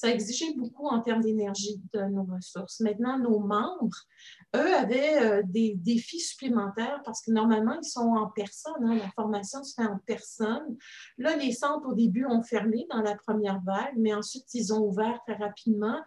exigé 0.04 0.54
beaucoup 0.56 0.88
en 0.88 1.02
termes 1.02 1.22
d'énergie 1.22 1.80
de 1.94 2.02
nos 2.06 2.24
ressources. 2.24 2.80
Maintenant, 2.80 3.20
nos 3.20 3.40
membres, 3.40 4.08
eux, 4.56 4.76
avaient 4.76 5.22
euh, 5.22 5.42
des 5.46 5.76
défis 5.76 6.20
supplémentaires 6.20 7.02
parce 7.06 7.22
que 7.22 7.32
normalement, 7.32 7.78
ils 7.82 7.88
sont 7.88 8.16
en 8.16 8.28
personne. 8.28 8.84
Hein, 8.84 8.96
la 8.96 9.10
formation 9.12 9.64
se 9.64 9.76
fait 9.76 9.88
en 9.88 10.00
personne. 10.06 10.78
Là, 11.18 11.36
les 11.36 11.52
centres, 11.52 11.88
au 11.88 11.94
début, 11.94 12.26
ont 12.26 12.42
fermé 12.42 12.88
dans 12.90 13.02
la 13.02 13.16
première 13.16 13.62
vague, 13.62 13.94
mais 13.98 14.14
ensuite, 14.14 14.46
ils 14.54 14.74
ont 14.74 14.82
ouvert 14.88 15.20
très 15.28 15.36
rapidement 15.36 16.00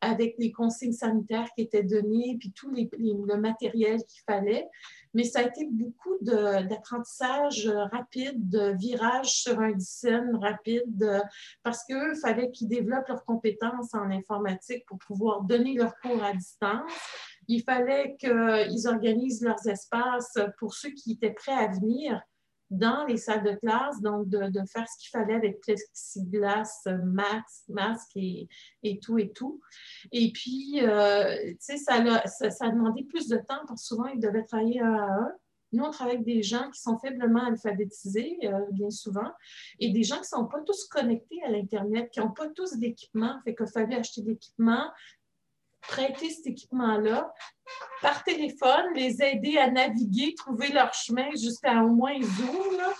avec 0.00 0.34
les 0.38 0.50
consignes 0.50 0.92
sanitaires 0.92 1.48
qui 1.54 1.62
étaient 1.62 1.82
données, 1.82 2.36
puis 2.38 2.52
tout 2.52 2.70
le 2.70 3.36
matériel 3.36 3.98
qu'il 4.04 4.22
fallait. 4.26 4.66
Mais 5.12 5.24
ça 5.24 5.40
a 5.40 5.42
été 5.42 5.68
beaucoup 5.70 6.16
d'apprentissage 6.20 7.68
rapide, 7.92 8.48
de 8.48 8.76
virage 8.78 9.42
sur 9.42 9.58
un 9.60 9.72
dizaine 9.72 10.36
rapide, 10.36 11.22
parce 11.62 11.84
qu'il 11.84 12.14
fallait 12.22 12.50
qu'ils 12.50 12.68
développent 12.68 13.08
leurs 13.08 13.24
compétences 13.24 13.92
en 13.92 14.10
informatique 14.10 14.86
pour 14.86 14.98
pouvoir 14.98 15.42
donner 15.42 15.74
leurs 15.74 15.98
cours 16.00 16.22
à 16.22 16.32
distance. 16.32 16.92
Il 17.50 17.64
fallait 17.64 18.16
qu'ils 18.16 18.86
organisent 18.86 19.42
leurs 19.42 19.66
espaces 19.66 20.38
pour 20.58 20.72
ceux 20.72 20.90
qui 20.90 21.12
étaient 21.12 21.32
prêts 21.32 21.52
à 21.52 21.66
venir 21.66 22.22
dans 22.70 23.04
les 23.06 23.16
salles 23.16 23.42
de 23.42 23.56
classe, 23.56 24.00
donc 24.00 24.28
de, 24.28 24.60
faire 24.72 24.86
ce 24.88 24.98
qu'il 25.00 25.10
fallait 25.10 25.34
avec 25.34 25.60
plexiglas, 25.60 26.86
masque, 27.04 27.68
masque 27.68 28.12
et, 28.14 28.48
et, 28.84 29.00
tout 29.00 29.18
et 29.18 29.32
tout. 29.32 29.60
Et 30.12 30.30
puis, 30.30 30.80
euh, 30.82 31.34
tu 31.44 31.56
sais, 31.58 31.76
ça, 31.76 31.94
a 31.94 32.70
demandé 32.70 33.02
plus 33.02 33.26
de 33.26 33.38
temps 33.38 33.64
parce 33.66 33.82
que 33.82 33.86
souvent, 33.88 34.06
ils 34.06 34.20
devaient 34.20 34.44
travailler 34.44 34.80
un 34.80 34.94
à 34.94 35.06
un. 35.06 35.32
Nous, 35.72 35.82
on 35.82 35.90
travaille 35.90 36.14
avec 36.14 36.26
des 36.26 36.44
gens 36.44 36.70
qui 36.70 36.80
sont 36.80 36.98
faiblement 36.98 37.46
alphabétisés, 37.46 38.38
euh, 38.44 38.60
bien 38.70 38.90
souvent, 38.90 39.32
et 39.80 39.90
des 39.90 40.04
gens 40.04 40.16
qui 40.16 40.22
ne 40.22 40.40
sont 40.40 40.46
pas 40.46 40.60
tous 40.62 40.86
connectés 40.86 41.42
à 41.44 41.50
l'Internet, 41.50 42.10
qui 42.12 42.20
n'ont 42.20 42.30
pas 42.30 42.48
tous 42.48 42.76
d'équipement, 42.76 43.40
fait 43.44 43.56
qu'il 43.56 43.66
fallait 43.66 43.96
acheter 43.96 44.22
de 44.22 44.28
l'équipement, 44.28 44.88
prêter 45.82 46.30
cet 46.30 46.46
équipement-là 46.46 47.32
par 48.02 48.24
téléphone, 48.24 48.94
les 48.94 49.22
aider 49.22 49.58
à 49.58 49.70
naviguer, 49.70 50.34
trouver 50.34 50.68
leur 50.68 50.92
chemin 50.94 51.30
jusqu'à 51.32 51.82
au 51.82 51.88
moins 51.88 52.20
Zoom. 52.20 52.76
Là. 52.76 52.92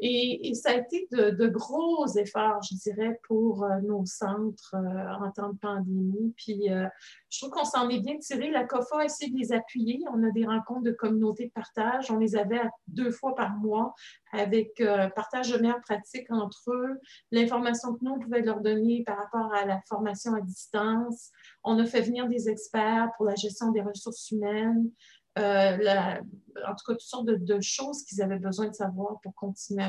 Et, 0.00 0.52
ça 0.54 0.70
a 0.70 0.74
été 0.74 1.08
de, 1.12 1.46
gros 1.46 2.06
efforts, 2.16 2.60
je 2.62 2.76
dirais, 2.76 3.18
pour 3.26 3.64
euh, 3.64 3.80
nos 3.82 4.04
centres 4.04 4.74
euh, 4.74 5.24
en 5.24 5.30
temps 5.30 5.52
de 5.52 5.58
pandémie. 5.58 6.34
Puis, 6.36 6.70
euh, 6.70 6.86
je 7.30 7.40
trouve 7.40 7.50
qu'on 7.50 7.64
s'en 7.64 7.88
est 7.88 8.00
bien 8.00 8.18
tiré. 8.18 8.50
La 8.50 8.64
COFA 8.64 9.00
a 9.00 9.04
essayé 9.04 9.30
de 9.30 9.36
les 9.36 9.52
appuyer. 9.52 10.00
On 10.12 10.22
a 10.22 10.30
des 10.30 10.46
rencontres 10.46 10.82
de 10.82 10.92
communautés 10.92 11.46
de 11.46 11.52
partage. 11.52 12.10
On 12.10 12.18
les 12.18 12.36
avait 12.36 12.60
deux 12.86 13.10
fois 13.10 13.34
par 13.34 13.56
mois 13.56 13.94
avec 14.32 14.82
partage 15.14 15.52
de 15.52 15.58
meilleures 15.58 15.80
pratiques 15.80 16.30
entre 16.30 16.72
eux, 16.72 17.00
l'information 17.30 17.94
que 17.94 18.04
nous, 18.04 18.12
on 18.12 18.18
pouvait 18.18 18.42
leur 18.42 18.60
donner 18.60 19.04
par 19.04 19.16
rapport 19.16 19.52
à 19.54 19.64
la 19.64 19.80
formation 19.88 20.34
à 20.34 20.40
distance. 20.40 21.30
On 21.62 21.78
a 21.78 21.86
fait 21.86 22.00
venir 22.00 22.26
des 22.26 22.48
experts 22.48 23.10
pour 23.16 23.26
la 23.26 23.36
gestion 23.36 23.70
des 23.70 23.80
ressources 23.80 24.30
humaines. 24.30 24.90
Euh, 25.38 26.20
en 26.66 26.74
tout 26.74 26.84
cas, 26.86 26.92
toutes 26.92 27.00
sortes 27.00 27.26
de, 27.26 27.60
choses 27.60 28.04
qu'ils 28.04 28.22
avaient 28.22 28.38
besoin 28.38 28.68
de 28.68 28.74
savoir 28.74 29.20
pour 29.22 29.34
continuer 29.34 29.84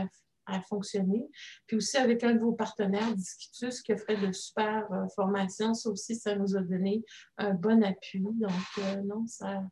à, 0.48 0.62
fonctionner. 0.62 1.28
Puis 1.66 1.78
aussi 1.78 1.98
avec 1.98 2.24
un 2.24 2.34
de 2.34 2.40
vos 2.40 2.52
partenaires, 2.52 3.16
Discutus, 3.16 3.82
qui 3.82 3.94
offrait 3.94 4.18
de 4.18 4.32
super 4.32 4.86
euh, 4.92 5.08
formations. 5.16 5.74
Ça 5.74 5.90
aussi, 5.90 6.16
ça 6.16 6.36
nous 6.36 6.56
a 6.56 6.62
donné 6.62 7.04
un 7.38 7.56
bon 7.56 7.84
appui. 7.84 8.22
Donc, 8.22 8.52
euh, 8.78 9.02
non, 9.06 9.25
ça, 9.25 9.64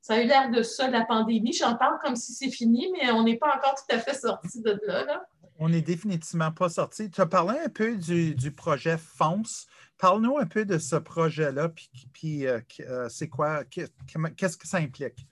ça 0.00 0.14
a 0.14 0.20
eu 0.20 0.26
l'air 0.26 0.50
de 0.50 0.62
ça, 0.62 0.90
la 0.90 1.04
pandémie. 1.04 1.52
J'en 1.52 1.76
parle 1.76 1.98
comme 2.02 2.16
si 2.16 2.32
c'est 2.32 2.50
fini, 2.50 2.88
mais 2.92 3.12
on 3.12 3.22
n'est 3.22 3.38
pas 3.38 3.56
encore 3.56 3.74
tout 3.76 3.94
à 3.94 4.00
fait 4.00 4.14
sorti 4.14 4.60
de 4.62 4.80
là. 4.84 5.04
là. 5.04 5.24
On 5.58 5.68
n'est 5.68 5.82
définitivement 5.82 6.52
pas 6.52 6.68
sorti. 6.68 7.10
Tu 7.10 7.20
as 7.20 7.26
parlé 7.26 7.58
un 7.64 7.68
peu 7.68 7.96
du, 7.96 8.52
projet 8.52 8.98
FONCE. 8.98 9.66
Parle-nous 9.98 10.36
un 10.38 10.46
peu 10.46 10.64
de 10.64 10.78
ce 10.78 10.96
projet-là, 10.96 11.70
puis, 12.12 12.46
euh, 12.46 12.60
euh, 12.80 13.08
c'est 13.08 13.28
quoi, 13.28 13.64
qu'est-ce 13.64 14.56
que 14.56 14.68
ça 14.68 14.78
implique? 14.78 15.26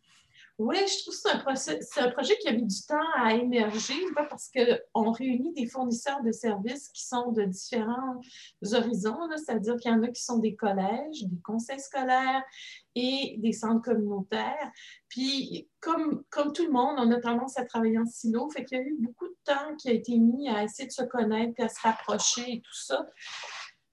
Oui, 0.56 0.76
je 0.86 1.02
trouve 1.02 1.14
que 1.44 1.54
c'est 1.56 2.00
un, 2.00 2.10
projet 2.12 2.38
qui 2.38 2.46
a 2.46 2.52
mis 2.52 2.62
du 2.62 2.80
temps 2.86 3.10
à 3.16 3.34
émerger, 3.34 4.00
parce 4.14 4.48
qu'on 4.52 5.10
réunit 5.10 5.52
des 5.52 5.66
fournisseurs 5.66 6.22
de 6.22 6.30
services 6.30 6.88
qui 6.90 7.04
sont 7.04 7.32
de 7.32 7.42
différents 7.42 8.20
horizons, 8.72 9.18
c'est-à-dire 9.36 9.76
qu'il 9.78 9.90
y 9.90 9.94
en 9.94 10.02
a 10.04 10.08
qui 10.08 10.22
sont 10.22 10.38
des 10.38 10.54
collèges, 10.54 11.24
des 11.24 11.40
conseils 11.42 11.80
scolaires 11.80 12.44
et 12.94 13.34
des 13.38 13.52
centres 13.52 13.82
communautaires. 13.82 14.70
Puis, 15.08 15.68
comme, 15.80 16.22
comme 16.30 16.52
tout 16.52 16.66
le 16.66 16.72
monde, 16.72 16.98
on 16.98 17.10
a 17.10 17.20
tendance 17.20 17.58
à 17.58 17.64
travailler 17.64 17.98
en 17.98 18.06
silo, 18.06 18.48
fait 18.50 18.64
qu'il 18.64 18.78
y 18.78 18.80
a 18.80 18.84
eu 18.84 18.96
beaucoup 19.00 19.26
de 19.26 19.36
temps 19.44 19.74
qui 19.76 19.88
a 19.88 19.92
été 19.92 20.16
mis 20.18 20.48
à 20.48 20.62
essayer 20.62 20.86
de 20.86 20.92
se 20.92 21.02
connaître, 21.02 21.60
à 21.64 21.68
se 21.68 21.80
rapprocher 21.80 22.44
et 22.48 22.60
tout 22.60 22.74
ça. 22.74 23.04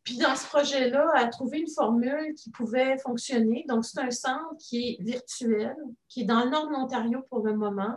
Puis 0.03 0.17
dans 0.17 0.35
ce 0.35 0.47
projet-là, 0.47 1.11
à 1.13 1.27
trouver 1.27 1.59
une 1.59 1.69
formule 1.69 2.33
qui 2.35 2.49
pouvait 2.49 2.97
fonctionner. 2.97 3.65
Donc, 3.67 3.85
c'est 3.85 3.99
un 3.99 4.11
centre 4.11 4.55
qui 4.59 4.89
est 4.89 5.03
virtuel, 5.03 5.75
qui 6.07 6.21
est 6.21 6.25
dans 6.25 6.43
le 6.43 6.49
nord 6.49 6.67
de 6.67 6.73
l'Ontario 6.73 7.21
pour 7.29 7.45
le 7.45 7.55
moment. 7.55 7.93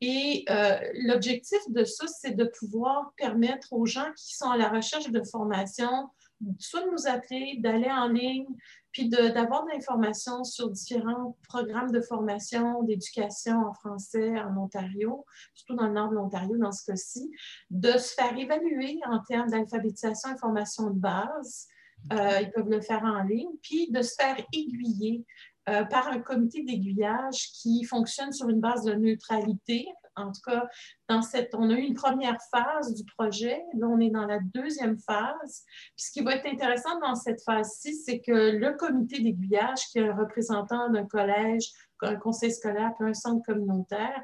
Et 0.00 0.44
euh, 0.50 0.78
l'objectif 0.94 1.60
de 1.68 1.84
ça, 1.84 2.06
c'est 2.06 2.34
de 2.34 2.44
pouvoir 2.44 3.12
permettre 3.16 3.72
aux 3.72 3.86
gens 3.86 4.10
qui 4.16 4.34
sont 4.34 4.50
à 4.50 4.56
la 4.56 4.68
recherche 4.68 5.10
de 5.10 5.22
formation 5.22 6.08
soit 6.58 6.84
de 6.84 6.90
nous 6.90 7.06
appeler, 7.06 7.56
d'aller 7.58 7.90
en 7.90 8.08
ligne, 8.08 8.46
puis 8.92 9.08
d'avoir 9.08 9.64
de, 9.64 9.70
l'information 9.70 10.44
sur 10.44 10.70
différents 10.70 11.36
programmes 11.48 11.90
de 11.90 12.00
formation, 12.00 12.82
d'éducation 12.82 13.66
en 13.66 13.72
français 13.72 14.38
en 14.40 14.56
Ontario, 14.56 15.24
surtout 15.54 15.74
dans 15.74 15.86
le 15.86 15.94
nord 15.94 16.10
de 16.10 16.16
l'Ontario 16.16 16.56
dans 16.58 16.72
ce 16.72 16.84
cas-ci, 16.90 17.30
de 17.70 17.92
se 17.92 18.14
faire 18.14 18.36
évaluer 18.36 19.00
en 19.06 19.20
termes 19.20 19.48
d'alphabétisation 19.48 20.34
et 20.34 20.38
formation 20.38 20.90
de 20.90 20.98
base. 20.98 21.66
Euh, 22.12 22.40
ils 22.40 22.50
peuvent 22.50 22.68
le 22.68 22.80
faire 22.80 23.04
en 23.04 23.22
ligne, 23.22 23.50
puis 23.62 23.90
de 23.90 24.02
se 24.02 24.14
faire 24.14 24.36
aiguiller 24.52 25.24
euh, 25.68 25.84
par 25.84 26.08
un 26.08 26.18
comité 26.18 26.64
d'aiguillage 26.64 27.52
qui 27.52 27.84
fonctionne 27.84 28.32
sur 28.32 28.48
une 28.48 28.60
base 28.60 28.84
de 28.84 28.94
neutralité. 28.94 29.86
En 30.16 30.32
tout 30.32 30.40
cas, 30.44 30.66
on 31.08 31.70
a 31.70 31.74
eu 31.74 31.82
une 31.82 31.94
première 31.94 32.38
phase 32.50 32.94
du 32.94 33.04
projet. 33.16 33.62
Là, 33.74 33.86
on 33.88 34.00
est 34.00 34.10
dans 34.10 34.26
la 34.26 34.38
deuxième 34.54 34.98
phase. 34.98 35.64
Ce 35.96 36.10
qui 36.10 36.22
va 36.22 36.34
être 36.34 36.46
intéressant 36.46 36.98
dans 37.00 37.14
cette 37.14 37.42
phase-ci, 37.42 37.96
c'est 37.96 38.20
que 38.20 38.32
le 38.32 38.76
comité 38.76 39.20
d'aiguillage, 39.22 39.80
qui 39.90 39.98
est 39.98 40.08
un 40.08 40.14
représentant 40.14 40.90
d'un 40.90 41.06
collège, 41.06 41.70
un 42.02 42.16
conseil 42.16 42.52
scolaire, 42.52 42.92
puis 42.98 43.08
un 43.08 43.14
centre 43.14 43.44
communautaire, 43.46 44.22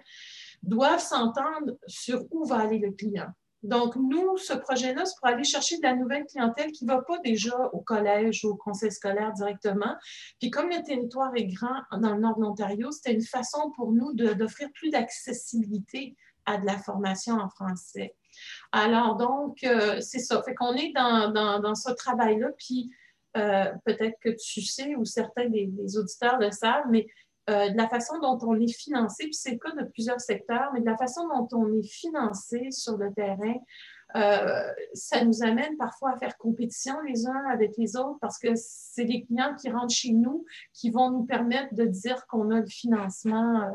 doivent 0.63 1.01
s'entendre 1.01 1.79
sur 1.87 2.25
où 2.31 2.45
va 2.45 2.59
aller 2.59 2.79
le 2.79 2.93
client. 2.93 3.29
Donc, 3.63 3.97
nous, 3.97 4.37
ce 4.39 4.53
projet-là, 4.53 5.05
c'est 5.05 5.17
pour 5.19 5.27
aller 5.27 5.45
chercher 5.45 5.79
de 5.79 5.83
la 5.83 5.95
nouvelle 5.95 6.25
clientèle 6.27 6.71
qui 6.71 6.85
ne 6.85 6.93
va 6.93 7.03
pas 7.03 7.19
déjà 7.19 7.57
au 7.73 7.81
collège 7.81 8.45
ou 8.45 8.51
au 8.51 8.57
conseil 8.57 8.93
scolaire 8.93 9.33
directement. 9.33 9.97
Puis, 10.39 10.51
comme 10.51 10.69
le 10.69 10.83
territoire 10.83 11.33
est 11.35 11.47
grand 11.47 11.83
dans 11.99 12.15
le 12.15 12.21
nord 12.21 12.37
de 12.37 12.43
l'Ontario, 12.43 12.91
c'était 12.93 13.15
une 13.15 13.25
façon 13.25 13.73
pour 13.75 13.93
nous 13.93 14.13
d'offrir 14.13 14.69
plus 14.73 14.91
d'accessibilité 14.91 16.17
à 16.47 16.59
de 16.59 16.67
la 16.67 16.79
formation 16.79 17.35
en 17.35 17.49
français. 17.49 18.15
Alors, 18.71 19.17
donc, 19.17 19.65
euh, 19.65 20.01
c'est 20.01 20.21
ça. 20.21 20.41
Fait 20.45 20.55
qu'on 20.55 20.75
est 20.75 20.93
dans, 20.93 21.75
ce 21.75 21.93
travail-là, 21.93 22.49
puis 22.57 22.91
euh, 23.37 23.67
peut-être 23.85 24.19
que 24.21 24.31
tu 24.31 24.63
sais, 24.63 24.95
ou 24.95 25.05
certains 25.05 25.49
des 25.49 25.71
auditeurs 25.97 26.39
le 26.39 26.53
savent, 26.53 26.87
mais 26.91 27.09
euh, 27.49 27.71
de 27.71 27.77
la 27.77 27.89
façon 27.89 28.19
dont 28.19 28.39
on 28.43 28.61
est 28.61 28.73
financé, 28.73 29.25
puis 29.25 29.35
c'est 29.35 29.53
le 29.53 29.59
cas 29.59 29.73
de 29.73 29.85
plusieurs 29.85 30.21
secteurs, 30.21 30.71
mais 30.75 30.81
de 30.81 30.87
la 30.87 30.97
façon 30.97 31.27
dont 31.29 31.49
on 31.53 31.73
est 31.73 31.87
financé 31.87 32.71
sur 32.71 32.99
le 32.99 33.13
terrain, 33.15 33.55
euh, 34.17 34.73
ça 34.95 35.25
nous 35.25 35.43
amène 35.43 35.77
parfois 35.77 36.13
à 36.13 36.19
faire 36.19 36.37
compétition 36.39 36.95
les 37.07 37.27
uns 37.27 37.45
avec 37.51 37.77
les 37.77 37.97
autres 37.97 38.19
parce 38.21 38.39
que 38.39 38.49
c'est 38.55 39.05
les 39.05 39.25
clients 39.25 39.55
qui 39.55 39.71
rentrent 39.71 39.95
chez 39.95 40.13
nous 40.13 40.47
qui 40.73 40.91
vont 40.91 41.11
nous 41.11 41.25
permettre 41.25 41.75
de 41.75 41.85
dire 41.85 42.27
qu'on 42.27 42.51
a 42.51 42.61
le 42.61 42.67
financement 42.67 43.63
euh, 43.63 43.69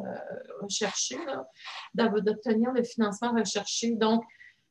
recherché, 0.61 1.17
d'obtenir 1.93 2.71
le 2.73 2.83
financement 2.83 3.31
recherché. 3.31 3.91
Donc, 3.91 4.23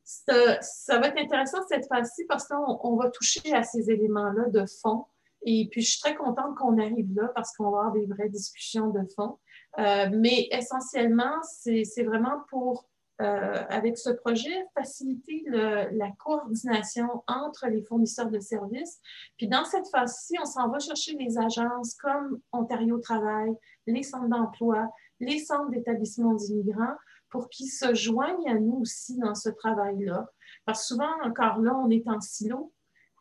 ça 0.04 0.98
va 0.98 1.08
être 1.08 1.18
intéressant 1.18 1.58
cette 1.68 1.86
fois-ci 1.86 2.24
parce 2.26 2.46
qu'on 2.46 2.96
va 2.96 3.10
toucher 3.10 3.52
à 3.54 3.62
ces 3.62 3.90
éléments-là 3.90 4.48
de 4.48 4.64
fond 4.80 5.06
et 5.44 5.68
puis, 5.70 5.82
je 5.82 5.90
suis 5.92 6.00
très 6.00 6.14
contente 6.14 6.56
qu'on 6.56 6.78
arrive 6.78 7.14
là 7.14 7.30
parce 7.34 7.56
qu'on 7.56 7.70
va 7.70 7.78
avoir 7.78 7.92
des 7.92 8.06
vraies 8.06 8.28
discussions 8.28 8.90
de 8.90 9.00
fond. 9.16 9.38
Euh, 9.78 10.08
mais 10.12 10.48
essentiellement, 10.50 11.40
c'est 11.42 12.04
vraiment 12.04 12.42
pour, 12.48 12.88
euh, 13.20 13.64
avec 13.68 13.98
ce 13.98 14.10
projet, 14.10 14.66
faciliter 14.74 15.44
la 15.48 16.10
coordination 16.18 17.24
entre 17.26 17.66
les 17.68 17.82
fournisseurs 17.82 18.30
de 18.30 18.38
services. 18.38 19.00
Puis, 19.36 19.48
dans 19.48 19.64
cette 19.64 19.88
phase-ci, 19.88 20.36
on 20.40 20.46
s'en 20.46 20.68
va 20.68 20.78
chercher 20.78 21.16
les 21.16 21.38
agences 21.38 21.94
comme 21.94 22.40
Ontario 22.52 22.98
Travail, 22.98 23.52
les 23.86 24.02
centres 24.02 24.28
d'emploi, 24.28 24.88
les 25.18 25.38
centres 25.38 25.70
d'établissement 25.70 26.34
d'immigrants 26.34 26.96
pour 27.30 27.48
qu'ils 27.48 27.70
se 27.70 27.94
joignent 27.94 28.48
à 28.48 28.54
nous 28.54 28.80
aussi 28.82 29.16
dans 29.18 29.34
ce 29.34 29.48
travail-là. 29.48 30.30
Parce 30.66 30.82
que 30.82 30.86
souvent, 30.88 31.10
encore 31.24 31.58
là, 31.58 31.74
on 31.74 31.90
est 31.90 32.06
en 32.06 32.20
silo. 32.20 32.72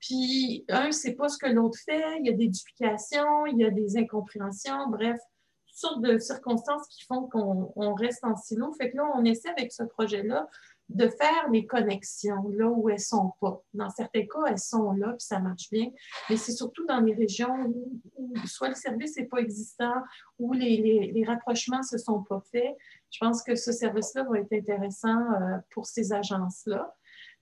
Puis, 0.02 0.66
un 0.70 0.88
ne 0.88 0.92
sait 0.92 1.14
pas 1.14 1.30
ce 1.30 1.38
que 1.38 1.48
l'autre 1.48 1.78
fait, 1.86 2.20
il 2.20 2.26
y 2.26 2.30
a 2.30 2.34
des 2.34 2.48
duplications, 2.48 3.46
il 3.46 3.60
y 3.60 3.66
a 3.66 3.70
des 3.70 3.98
incompréhensions, 3.98 4.90
bref, 4.90 5.20
toutes 5.68 5.78
sortes 5.78 6.02
de 6.02 6.18
circonstances 6.18 6.88
qui 6.88 7.06
font 7.06 7.28
qu'on 7.28 7.94
reste 7.94 8.24
en 8.24 8.36
silo. 8.36 8.74
Fait 8.74 8.92
que 8.92 8.98
là, 8.98 9.12
on 9.16 9.24
essaie 9.24 9.50
avec 9.50 9.72
ce 9.72 9.84
projet-là 9.84 10.48
de 10.90 11.08
faire 11.08 11.50
les 11.52 11.66
connexions 11.66 12.50
là 12.50 12.68
où 12.68 12.90
elles 12.90 13.00
sont 13.00 13.32
pas. 13.40 13.62
Dans 13.74 13.90
certains 13.90 14.26
cas, 14.26 14.46
elles 14.50 14.60
sont 14.60 14.92
là, 14.92 15.10
puis 15.10 15.26
ça 15.26 15.40
marche 15.40 15.70
bien, 15.72 15.90
mais 16.30 16.36
c'est 16.36 16.52
surtout 16.52 16.86
dans 16.86 17.00
les 17.00 17.14
régions 17.14 17.74
où, 18.18 18.34
soit 18.46 18.70
le 18.70 18.76
service 18.76 19.18
n'est 19.18 19.26
pas 19.26 19.38
existant, 19.38 19.94
les, 20.40 21.12
les, 21.14 21.24
rapprochements 21.24 21.80
ne 21.80 21.84
se 21.84 21.98
sont 21.98 22.24
pas 22.24 22.42
faits. 22.52 22.76
Je 23.10 23.20
pense 23.20 23.44
que 23.44 23.56
ce 23.56 23.72
service-là 23.72 24.24
va 24.24 24.40
être 24.40 24.52
intéressant 24.52 25.18
euh, 25.18 25.58
pour 25.74 25.86
ces 25.86 26.12
agences-là. 26.12 26.94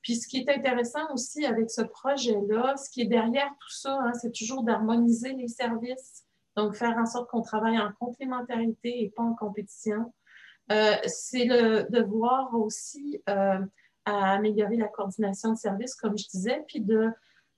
Puis 0.02 0.16
ce 0.16 0.28
qui 0.28 0.38
est 0.38 0.50
intéressant 0.50 1.14
aussi 1.14 1.46
avec 1.46 1.70
ce 1.70 1.82
projet-là, 1.82 2.76
ce 2.78 2.90
qui 2.90 3.02
est 3.02 3.06
derrière 3.06 3.50
tout 3.60 3.72
ça, 3.72 4.00
hein, 4.02 4.14
c'est 4.14 4.32
toujours 4.32 4.64
d'harmoniser 4.64 5.34
les 5.34 5.48
services, 5.48 6.26
donc 6.56 6.76
faire 6.76 6.98
en 6.98 7.06
sorte 7.06 7.30
qu'on 7.30 7.42
travaille 7.42 7.78
en 7.78 7.92
complémentarité 8.00 9.04
et 9.04 9.10
pas 9.10 9.24
en 9.24 9.36
compétition. 9.36 10.14
Euh, 10.72 10.96
c'est 11.06 11.48
de 11.48 12.02
voir 12.04 12.54
aussi 12.54 13.22
euh, 13.28 13.60
à 14.06 14.34
améliorer 14.34 14.78
la 14.78 14.88
coordination 14.88 15.54
de 15.54 15.58
services, 15.58 15.96
comme 15.96 16.18
je 16.18 16.28
disais, 16.28 16.64
puis 16.68 16.82
de, 16.82 17.10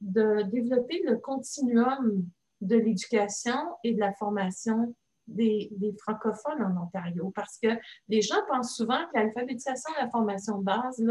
de 0.01 0.43
développer 0.43 1.01
le 1.05 1.17
continuum 1.17 2.25
de 2.61 2.75
l'éducation 2.75 3.57
et 3.83 3.93
de 3.93 3.99
la 3.99 4.13
formation 4.13 4.95
des, 5.31 5.71
francophones 5.99 6.61
en 6.61 6.83
Ontario 6.83 7.31
parce 7.35 7.57
que 7.57 7.69
les 8.07 8.21
gens 8.21 8.41
pensent 8.47 8.75
souvent 8.75 8.99
que 9.07 9.19
l'alphabétisation 9.19 9.91
la 9.99 10.09
formation 10.09 10.59
de 10.59 10.63
base, 10.63 11.03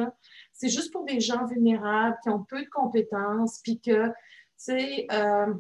c'est 0.53 0.69
juste 0.69 0.93
pour 0.93 1.05
des 1.05 1.21
gens 1.21 1.47
vulnérables 1.47 2.17
qui 2.23 2.31
ont 2.31 2.45
peu 2.45 2.63
de 2.63 2.71
compétences, 2.71 3.61
puis 3.63 3.81
que 3.81 4.13
c'est 4.57 5.07
euh, 5.13 5.55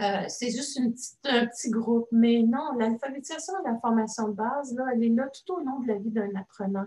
euh, 0.00 0.24
c'est 0.28 0.50
juste 0.50 0.78
un 1.24 1.46
petit 1.46 1.70
groupe. 1.70 2.08
Mais 2.10 2.42
non, 2.42 2.72
l'alphabétisation 2.78 3.54
la 3.64 3.78
formation 3.78 4.28
de 4.28 4.34
base, 4.34 4.74
là, 4.74 4.84
elle 4.92 5.04
est 5.04 5.08
là 5.08 5.28
tout 5.28 5.54
au 5.54 5.60
long 5.60 5.80
de 5.80 5.88
la 5.88 5.98
vie 5.98 6.10
d'un 6.10 6.34
apprenant. 6.34 6.86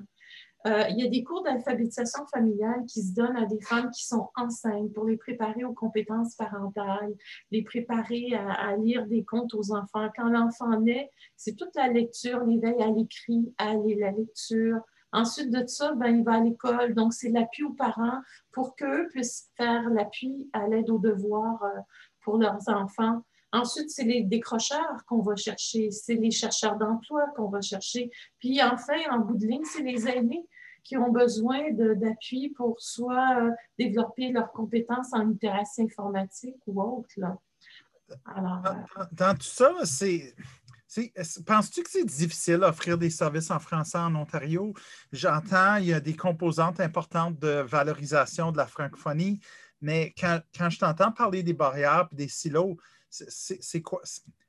Euh, 0.66 0.84
il 0.90 0.98
y 0.98 1.06
a 1.06 1.10
des 1.10 1.24
cours 1.24 1.44
d'alphabétisation 1.44 2.26
familiale 2.28 2.84
qui 2.88 3.02
se 3.02 3.14
donnent 3.14 3.38
à 3.38 3.46
des 3.46 3.62
femmes 3.62 3.92
qui 3.92 4.06
sont 4.06 4.30
enceintes 4.36 4.92
pour 4.94 5.06
les 5.06 5.18
préparer 5.18 5.64
aux 5.64 5.74
compétences 5.74 6.36
parentales, 6.36 7.14
les 7.52 7.64
préparer 7.64 8.34
à, 8.34 8.76
lire 8.76 9.06
des 9.06 9.24
contes 9.24 9.54
aux 9.54 9.72
enfants. 9.74 10.10
Quand 10.16 10.30
l'enfant 10.30 10.80
naît, 10.80 11.12
c'est 11.36 11.56
toute 11.56 11.76
la 11.76 11.88
lecture, 11.88 12.44
l'éveil 12.44 12.82
à 12.82 12.88
l'écrit, 12.88 13.54
à 13.58 13.76
la 13.76 14.12
lecture. 14.12 14.80
Ensuite 15.14 15.52
de 15.52 15.66
ça, 15.68 15.94
ben, 15.94 16.18
il 16.18 16.24
va 16.24 16.34
à 16.34 16.42
l'école. 16.42 16.94
Donc, 16.94 17.14
c'est 17.14 17.30
l'appui 17.30 17.64
aux 17.64 17.74
parents 17.74 18.20
pour 18.52 18.76
qu'eux 18.76 19.08
puissent 19.10 19.50
faire 19.56 19.90
l'appui 19.90 20.50
à 20.54 20.68
l'aide 20.68 20.90
aux 20.90 21.00
devoirs 21.00 21.64
euh, 21.64 21.80
pour 22.22 22.38
leurs 22.38 22.68
enfants. 22.68 23.22
Ensuite, 23.54 23.90
c'est 23.90 24.04
les 24.04 24.24
décrocheurs 24.24 25.06
qu'on 25.08 25.22
va 25.22 25.36
chercher, 25.36 25.90
c'est 25.92 26.16
les 26.16 26.32
chercheurs 26.32 26.76
d'emploi 26.76 27.28
qu'on 27.36 27.50
va 27.50 27.62
chercher. 27.62 28.12
Puis 28.40 28.62
enfin, 28.62 28.98
en 29.12 29.20
bout 29.20 29.38
de 29.38 29.48
ligne, 29.48 29.64
c'est 29.64 29.84
les 29.84 30.08
aînés 30.08 30.46
qui 30.84 30.98
ont 30.98 31.12
besoin 31.12 31.72
d'appui 31.72 32.50
pour 32.50 32.80
soit 32.80 33.42
euh, 33.42 33.52
développer 33.78 34.32
leurs 34.32 34.52
compétences 34.52 35.14
en 35.14 35.24
littératie 35.24 35.82
informatique 35.82 36.56
ou 36.66 36.82
autre. 36.82 37.10
Là. 37.18 37.38
Alors, 38.26 38.64
euh, 38.66 39.04
dans, 39.12 39.36
tout 39.36 39.44
ça, 39.44 39.74
c'est. 39.84 40.34
Penses-tu 41.46 41.84
que 41.84 41.90
c'est 41.90 42.06
difficile 42.06 42.60
d'offrir 42.60 42.98
des 42.98 43.10
services 43.10 43.52
en 43.52 43.60
français 43.60 43.98
en 43.98 44.16
Ontario? 44.16 44.74
J'entends, 45.12 45.76
il 45.76 45.88
y 45.88 45.94
a 45.94 46.00
des 46.00 46.16
composantes 46.16 46.80
importantes 46.80 47.38
de 47.38 47.62
valorisation 47.62 48.54
de 48.54 48.58
la 48.58 48.68
francophonie, 48.68 49.40
mais 49.82 50.14
quand, 50.18 50.40
quand 50.58 50.70
je 50.70 50.80
t'entends 50.80 51.12
parler 51.12 51.44
des 51.44 51.54
barrières 51.54 52.08
et 52.14 52.16
des 52.16 52.28
silos, 52.30 52.78
c'est 53.10 53.82
quoi? 53.82 54.02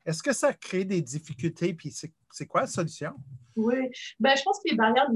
Est-ce 0.05 0.23
que 0.23 0.33
ça 0.33 0.53
crée 0.53 0.85
des 0.85 1.03
difficultés? 1.03 1.75
Puis 1.75 1.91
c'est 1.91 2.47
quoi 2.47 2.63
la 2.63 2.67
solution? 2.67 3.13
Oui, 3.57 3.91
ben, 4.21 4.37
je 4.37 4.43
pense 4.43 4.59
que 4.59 4.71
les 4.71 4.77
barrières 4.77 5.09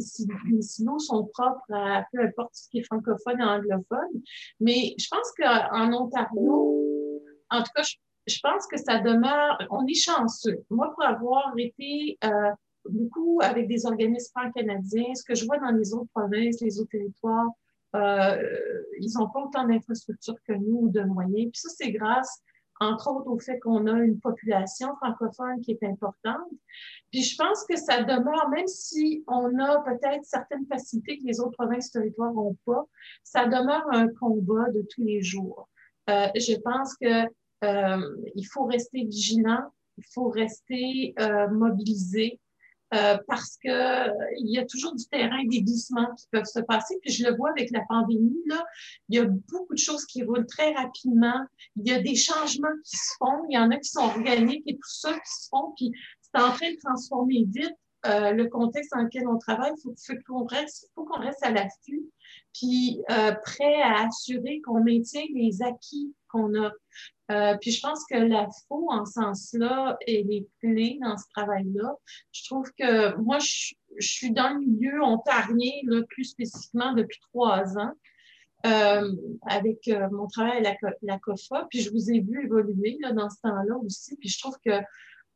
silos 0.60 0.98
sont 0.98 1.26
propres 1.32 1.72
à 1.72 2.04
peu 2.12 2.20
importe 2.22 2.54
ce 2.54 2.68
qui 2.68 2.78
est 2.80 2.84
francophone 2.84 3.40
et 3.40 3.44
anglophone. 3.44 4.22
Mais 4.60 4.94
je 4.98 5.06
pense 5.10 5.30
qu'en 5.36 5.92
Ontario, 5.92 7.22
en 7.50 7.62
tout 7.62 7.70
cas, 7.74 7.82
je, 8.26 8.38
pense 8.42 8.66
que 8.66 8.76
ça 8.76 8.98
demeure, 8.98 9.58
on 9.70 9.86
est 9.86 9.94
chanceux. 9.94 10.64
Moi, 10.70 10.92
pour 10.94 11.04
avoir 11.04 11.52
été 11.56 12.18
euh, 12.24 12.50
beaucoup 12.88 13.40
avec 13.42 13.68
des 13.68 13.86
organismes 13.86 14.32
pan-canadiens, 14.34 15.14
ce 15.14 15.22
que 15.24 15.34
je 15.34 15.44
vois 15.44 15.58
dans 15.58 15.70
les 15.70 15.94
autres 15.94 16.10
provinces, 16.14 16.60
les 16.60 16.80
autres 16.80 16.90
territoires, 16.90 17.50
euh, 17.94 18.42
ils 19.00 19.12
n'ont 19.14 19.28
pas 19.28 19.40
autant 19.40 19.66
d'infrastructures 19.66 20.36
que 20.46 20.52
nous 20.52 20.82
ou 20.82 20.88
de 20.88 21.02
moyens. 21.02 21.50
Puis 21.52 21.60
ça, 21.60 21.68
c'est 21.76 21.92
grâce 21.92 22.42
entre 22.82 23.10
autres 23.10 23.30
au 23.30 23.38
fait 23.38 23.58
qu'on 23.60 23.86
a 23.86 23.92
une 23.92 24.18
population 24.18 24.94
francophone 24.96 25.60
qui 25.60 25.72
est 25.72 25.84
importante. 25.84 26.48
Puis 27.10 27.22
je 27.22 27.36
pense 27.36 27.64
que 27.68 27.76
ça 27.76 28.02
demeure, 28.02 28.48
même 28.50 28.66
si 28.66 29.24
on 29.26 29.58
a 29.58 29.80
peut-être 29.82 30.24
certaines 30.24 30.66
facilités 30.66 31.18
que 31.18 31.24
les 31.24 31.40
autres 31.40 31.56
provinces 31.56 31.88
et 31.88 31.92
territoires 31.92 32.32
n'ont 32.32 32.56
pas, 32.64 32.84
ça 33.22 33.46
demeure 33.46 33.86
un 33.92 34.08
combat 34.08 34.70
de 34.70 34.86
tous 34.90 35.02
les 35.02 35.22
jours. 35.22 35.68
Euh, 36.10 36.28
je 36.34 36.56
pense 36.60 36.96
que 36.96 37.24
euh, 37.64 38.16
il 38.34 38.44
faut 38.44 38.64
rester 38.64 39.04
vigilant, 39.04 39.62
il 39.98 40.04
faut 40.12 40.28
rester 40.28 41.14
euh, 41.20 41.48
mobilisé, 41.48 42.40
euh, 42.94 43.16
parce 43.26 43.56
qu'il 43.58 43.70
euh, 43.70 44.08
y 44.38 44.58
a 44.58 44.66
toujours 44.66 44.94
du 44.94 45.06
terrain, 45.06 45.42
des 45.46 45.62
glissements 45.62 46.12
qui 46.14 46.26
peuvent 46.30 46.44
se 46.44 46.60
passer. 46.60 46.98
Puis 47.02 47.12
je 47.12 47.24
le 47.24 47.36
vois 47.36 47.50
avec 47.50 47.70
la 47.70 47.80
pandémie, 47.88 48.42
là, 48.46 48.62
il 49.08 49.16
y 49.16 49.18
a 49.18 49.24
beaucoup 49.24 49.72
de 49.72 49.78
choses 49.78 50.04
qui 50.04 50.22
roulent 50.22 50.46
très 50.46 50.72
rapidement. 50.74 51.40
Il 51.76 51.88
y 51.88 51.92
a 51.92 52.00
des 52.00 52.14
changements 52.14 52.68
qui 52.84 52.96
se 52.96 53.14
font. 53.18 53.44
Il 53.48 53.54
y 53.54 53.58
en 53.58 53.70
a 53.70 53.76
qui 53.76 53.88
sont 53.88 54.02
organiques 54.02 54.64
et 54.66 54.74
tout 54.74 54.90
ça 54.90 55.12
qui 55.12 55.32
se 55.42 55.48
font. 55.48 55.72
Puis 55.76 55.92
c'est 56.20 56.42
en 56.42 56.52
train 56.52 56.70
de 56.70 56.78
transformer 56.82 57.44
vite 57.48 57.76
euh, 58.06 58.32
le 58.32 58.48
contexte 58.48 58.92
dans 58.92 59.02
lequel 59.02 59.26
on 59.28 59.38
travaille. 59.38 59.72
Il 59.76 59.82
faut, 59.82 60.14
qu'on 60.26 60.44
reste, 60.44 60.90
faut 60.94 61.04
qu'on 61.04 61.20
reste 61.20 61.44
à 61.44 61.50
l'affût, 61.50 62.02
puis 62.52 63.00
euh, 63.10 63.32
prêt 63.44 63.80
à 63.82 64.06
assurer 64.06 64.60
qu'on 64.64 64.82
maintient 64.82 65.24
les 65.34 65.62
acquis 65.62 66.14
qu'on 66.28 66.54
a. 66.54 66.72
Euh, 67.30 67.56
puis 67.60 67.70
je 67.70 67.80
pense 67.80 68.04
que 68.10 68.16
la 68.16 68.48
FO, 68.68 68.90
en 68.90 69.06
ce 69.06 69.12
sens-là, 69.12 69.96
est 70.06 70.26
les 70.26 70.46
clés 70.60 70.98
dans 71.02 71.16
ce 71.16 71.24
travail-là. 71.34 71.94
Je 72.32 72.44
trouve 72.46 72.70
que 72.78 73.16
moi, 73.16 73.38
je, 73.38 73.74
suis 73.98 74.32
dans 74.32 74.50
le 74.54 74.60
milieu 74.60 75.02
ontarien, 75.02 75.72
là, 75.84 76.02
plus 76.08 76.24
spécifiquement 76.24 76.92
depuis 76.94 77.20
trois 77.32 77.78
ans. 77.78 77.92
Euh, 78.64 79.10
avec 79.48 79.88
euh, 79.88 80.08
mon 80.12 80.28
travail 80.28 80.58
à 80.58 80.60
la, 80.60 80.92
la, 81.02 81.18
COFA, 81.18 81.66
puis 81.68 81.80
je 81.80 81.90
vous 81.90 82.12
ai 82.12 82.20
vu 82.20 82.44
évoluer 82.44 82.96
là, 83.00 83.10
dans 83.10 83.28
ce 83.28 83.40
temps-là 83.42 83.76
aussi, 83.78 84.16
puis 84.18 84.28
je 84.28 84.38
trouve 84.38 84.56
que 84.64 84.70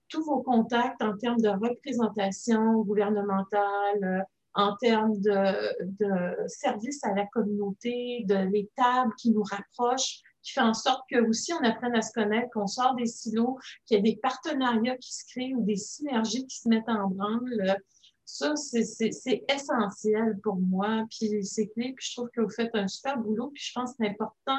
tous 0.09 0.25
vos 0.25 0.43
contacts 0.43 1.03
en 1.03 1.17
termes 1.17 1.41
de 1.41 1.49
représentation 1.49 2.81
gouvernementale, 2.83 4.27
en 4.55 4.75
termes 4.77 5.21
de, 5.21 5.85
de 6.01 6.49
service 6.49 7.05
à 7.05 7.15
la 7.15 7.27
communauté, 7.27 8.25
de 8.27 8.37
l'étable 8.37 9.13
qui 9.19 9.31
nous 9.31 9.43
rapproche, 9.43 10.23
qui 10.43 10.53
fait 10.53 10.61
en 10.61 10.75
sorte 10.75 11.03
que 11.11 11.21
aussi 11.29 11.53
on 11.53 11.65
apprenne 11.65 11.95
à 11.95 12.03
se 12.03 12.13
connaître, 12.13 12.49
qu'on 12.53 12.67
sort 12.67 12.95
des 12.95 13.07
silos, 13.07 13.59
qu'il 13.85 13.97
y 13.97 13.99
ait 13.99 14.03
des 14.03 14.17
partenariats 14.17 14.97
qui 14.97 15.13
se 15.13 15.25
créent 15.31 15.55
ou 15.55 15.63
des 15.63 15.77
synergies 15.77 16.47
qui 16.47 16.59
se 16.59 16.69
mettent 16.69 16.89
en 16.89 17.09
branle. 17.09 17.77
Ça, 18.25 18.55
c'est 18.57 19.45
essentiel 19.49 20.39
pour 20.43 20.57
moi, 20.57 21.05
puis 21.11 21.45
c'est 21.45 21.69
clé, 21.69 21.93
puis 21.97 22.07
je 22.09 22.17
trouve 22.17 22.31
que 22.31 22.41
vous 22.41 22.51
faites 22.51 22.75
un 22.75 22.89
super 22.89 23.19
boulot, 23.19 23.51
puis 23.55 23.63
je 23.63 23.73
pense 23.75 23.91
que 23.91 23.97
c'est 24.01 24.09
important 24.09 24.59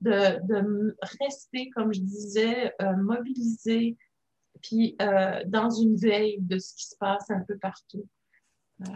de, 0.00 0.40
de, 0.46 0.96
rester, 1.20 1.70
comme 1.70 1.92
je 1.92 2.00
disais, 2.00 2.72
euh, 2.82 2.96
mobilisé, 2.96 3.96
puis 4.64 4.96
euh, 5.00 5.42
dans 5.46 5.70
une 5.70 5.96
veille 5.96 6.38
de 6.40 6.58
ce 6.58 6.74
qui 6.74 6.86
se 6.86 6.96
passe 6.96 7.30
un 7.30 7.40
peu 7.40 7.56
partout. 7.58 8.08
Euh, 8.80 8.92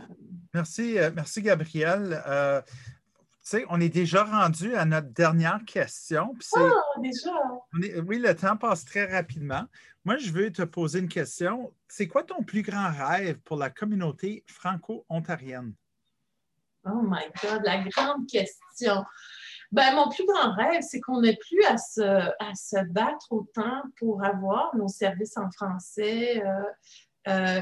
merci, 0.53 0.97
merci 1.15 1.41
Gabriel 1.41 2.21
on 3.69 3.81
est 3.81 3.89
déjà 3.89 4.25
rendu 4.25 4.75
à 4.75 4.85
notre 4.85 5.09
dernière 5.09 5.65
question. 5.65 6.35
Ah, 6.57 6.71
déjà! 7.01 7.31
oui, 8.07 8.19
le 8.19 8.35
temps 8.35 8.57
passe 8.57 8.85
très 8.85 9.11
rapidement. 9.11 9.65
Moi, 10.05 10.17
je 10.19 10.31
veux 10.31 10.53
te 10.53 10.63
poser 10.63 11.01
une 11.01 11.09
question. 11.09 11.73
C'est 11.89 12.09
quoi 12.09 12.25
ton 12.25 12.43
plus 12.43 12.63
grand 12.63 12.91
rêve 12.91 13.39
pour 13.41 13.57
la 13.57 13.71
communauté 13.71 14.45
franco-ontarienne? 14.47 15.75
Oh 16.85 17.03
my 17.03 17.25
God, 17.43 17.63
la 17.65 17.85
grande 17.85 18.27
question. 18.27 19.05
Ben, 19.71 19.95
mon 19.95 20.09
plus 20.09 20.25
grand 20.25 20.55
rêve, 20.55 20.81
c'est 20.81 21.01
qu'on 21.01 21.21
n'ait 21.21 21.37
plus 21.37 21.63
à 21.65 21.77
se, 21.77 22.01
à 22.01 22.55
se 22.55 22.83
battre 22.91 23.27
autant 23.31 23.83
pour 23.99 24.25
avoir 24.25 24.75
nos 24.77 24.89
services 24.89 25.37
en 25.37 25.51
français. 25.51 26.43
Euh, 26.43 26.63
euh, 27.29 27.61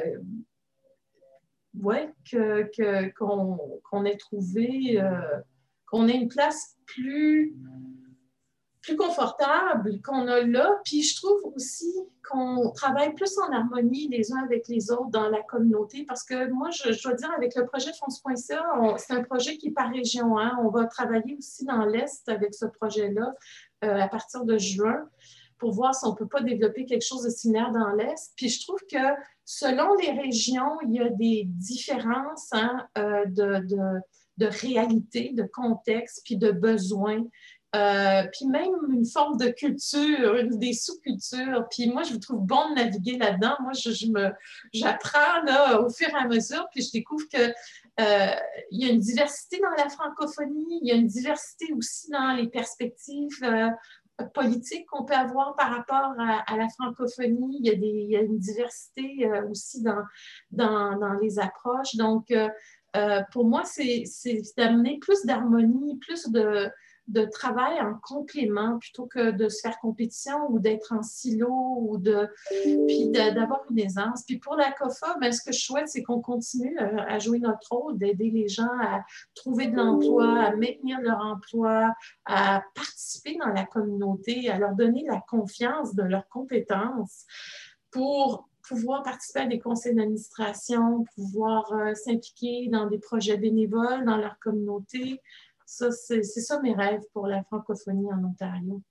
qu'on 3.19 4.05
ait 4.05 4.17
trouvé 4.17 5.01
euh, 5.01 5.41
qu'on 5.87 6.09
ait 6.09 6.17
une 6.17 6.29
place 6.29 6.77
plus, 6.87 7.55
plus 8.87 8.97
confortable 8.97 10.01
qu'on 10.01 10.29
a 10.29 10.41
là. 10.43 10.71
Puis 10.85 11.03
je 11.03 11.17
trouve 11.17 11.53
aussi 11.57 11.93
qu'on 12.29 12.71
travaille 12.71 13.13
plus 13.15 13.37
en 13.39 13.53
harmonie 13.53 14.09
les 14.09 14.33
uns 14.33 14.43
avec 14.45 14.69
les 14.69 14.93
autres 14.93 15.11
dans 15.11 15.29
la 15.29 15.43
communauté 15.43 16.05
parce 16.05 16.23
que 16.23 16.49
moi, 16.51 16.71
je, 16.71 17.03
dois 17.03 17.15
dire, 17.15 17.31
avec 17.37 17.57
le 17.57 17.67
projet 17.67 17.91
Fonce.ca, 17.99 18.65
c'est 18.99 19.13
un 19.13 19.25
projet 19.25 19.57
qui 19.59 19.69
est 19.69 19.73
par 19.73 19.91
région. 19.91 20.39
Hein. 20.39 20.57
On 20.63 20.69
va 20.69 20.87
travailler 20.87 21.37
aussi 21.37 21.65
dans 21.65 21.85
l'Est 21.85 22.29
avec 22.29 22.55
ce 22.55 22.67
projet-là 22.67 23.35
euh, 23.85 24.01
à 24.01 24.09
partir 24.09 24.45
de 24.45 24.57
juin 24.57 25.09
pour 25.59 25.73
voir 25.73 25.93
si 25.95 26.05
on 26.05 26.11
ne 26.11 26.17
peut 26.17 26.29
pas 26.29 26.43
développer 26.43 26.87
quelque 26.87 27.05
chose 27.05 27.25
de 27.25 27.31
similaire 27.31 27.73
dans 27.73 27.91
l'Est. 27.91 28.35
Puis 28.37 28.51
je 28.51 28.65
trouve 28.65 28.81
que 28.91 29.21
selon 29.45 29.97
les 29.97 30.13
régions, 30.13 30.79
il 30.87 30.95
y 30.95 31.01
a 31.01 31.09
des 31.09 31.43
différences 31.47 32.51
hein, 32.53 32.87
euh, 32.99 33.25
de, 33.27 33.67
de 33.67 34.01
de 34.37 34.47
réalité, 34.47 35.33
de 35.33 35.45
contexte, 35.45 36.23
puis 36.25 36.37
de 36.37 36.51
besoins. 36.51 37.25
Euh, 37.75 38.23
puis 38.33 38.47
même 38.47 38.73
une 38.91 39.05
forme 39.05 39.37
de 39.37 39.49
culture, 39.49 40.43
des 40.57 40.73
sous-cultures. 40.73 41.67
Puis 41.71 41.89
moi, 41.89 42.05
je 42.05 42.17
trouve 42.17 42.41
bon 42.41 42.71
de 42.71 42.77
naviguer 42.77 43.19
là-dedans. 43.19 43.57
Moi, 43.61 43.73
je, 43.73 43.91
j'apprends 44.73 45.81
au 45.85 45.91
fur 45.91 46.09
et 46.09 46.15
à 46.15 46.27
mesure, 46.27 46.67
puis 46.71 46.83
je 46.83 46.93
découvre 46.93 47.27
que 47.29 47.49
euh, 48.01 48.35
il 48.71 48.87
y 48.87 48.89
a 48.89 48.93
une 48.93 49.01
diversité 49.01 49.59
dans 49.59 49.83
la 49.83 49.89
francophonie, 49.91 50.79
il 50.83 50.89
y 50.89 50.93
a 50.93 50.95
une 50.95 51.09
diversité 51.09 51.73
aussi 51.75 52.11
dans 52.11 52.35
les 52.35 52.49
perspectives 52.49 53.43
euh, 53.43 53.69
politiques 54.33 54.87
qu'on 54.87 55.05
peut 55.05 55.15
avoir 55.15 55.55
par 55.57 55.71
rapport 55.71 56.15
à, 56.19 56.57
la 56.57 56.69
francophonie. 56.69 57.59
Il 57.61 57.67
y, 57.67 57.71
a 57.71 57.75
des, 57.75 57.87
il 57.87 58.11
y 58.11 58.17
a 58.17 58.23
une 58.23 58.39
diversité 58.39 59.29
aussi 59.51 59.83
dans, 59.83 60.03
dans, 60.51 60.99
dans, 60.99 61.13
les 61.21 61.39
approches. 61.39 61.97
Donc, 61.97 62.33
euh, 62.97 63.23
pour 63.33 63.45
moi, 63.45 63.63
c'est 63.65 64.05
d'amener 64.57 64.99
plus 64.99 65.25
d'harmonie, 65.27 65.99
plus 65.99 66.29
de, 66.31 66.71
travail 67.27 67.81
en 67.81 67.95
complément 67.95 68.79
plutôt 68.79 69.07
que 69.07 69.31
de 69.31 69.49
se 69.49 69.61
faire 69.61 69.79
compétition 69.79 70.51
ou 70.51 70.59
d'être 70.59 70.93
en 70.93 71.03
silo 71.03 71.79
ou 71.81 71.99
de 71.99 72.29
puis 72.87 73.11
d'avoir 73.11 73.63
une 73.71 73.79
aisance. 73.79 74.25
Puis 74.27 74.39
pour 74.39 74.57
la 74.57 74.73
COFA, 74.73 75.17
ben, 75.21 75.33
ce 75.33 75.43
que 75.43 75.53
je 75.53 75.61
souhaite, 75.61 75.89
c'est 75.89 76.03
qu'on 76.03 76.21
continue 76.21 76.77
euh, 76.81 76.99
à, 77.07 77.19
jouer 77.19 77.39
notre 77.39 77.73
rôle, 77.73 77.99
d'aider 77.99 78.31
les 78.31 78.49
gens 78.49 78.69
à 78.81 79.05
trouver 79.35 79.69
de 79.69 79.77
l'emploi, 79.77 80.41
à 80.41 80.57
maintenir 80.57 81.01
leur 81.01 81.21
emploi, 81.21 81.95
à 82.25 82.63
participer 82.75 83.37
dans 83.37 83.49
la 83.49 83.65
communauté, 83.65 84.51
à 84.51 84.59
leur 84.59 84.75
donner 84.75 85.05
la 85.09 85.21
confiance 85.29 85.95
de 85.95 86.03
leurs 86.03 86.29
compétences 86.29 87.25
pour 87.91 88.49
pouvoir 88.69 89.03
participer 89.03 89.41
à 89.41 89.47
des 89.47 89.59
conseils 89.59 89.95
d'administration, 89.95 91.05
pouvoir 91.15 91.73
euh, 91.73 91.95
s'impliquer 91.95 92.69
dans 92.69 92.87
des 92.87 92.99
projets 92.99 93.37
bénévoles 93.37 94.05
dans 94.05 94.17
leur 94.17 94.39
communauté. 94.39 95.23
Ça, 95.67 95.91
c'est 95.91 96.23
ça 96.23 96.61
mes 96.63 96.75
rêves 96.75 97.03
pour 97.13 97.27
la 97.27 97.43
francophonie 97.45 98.11
en 98.13 98.25
Ontario. 98.25 98.83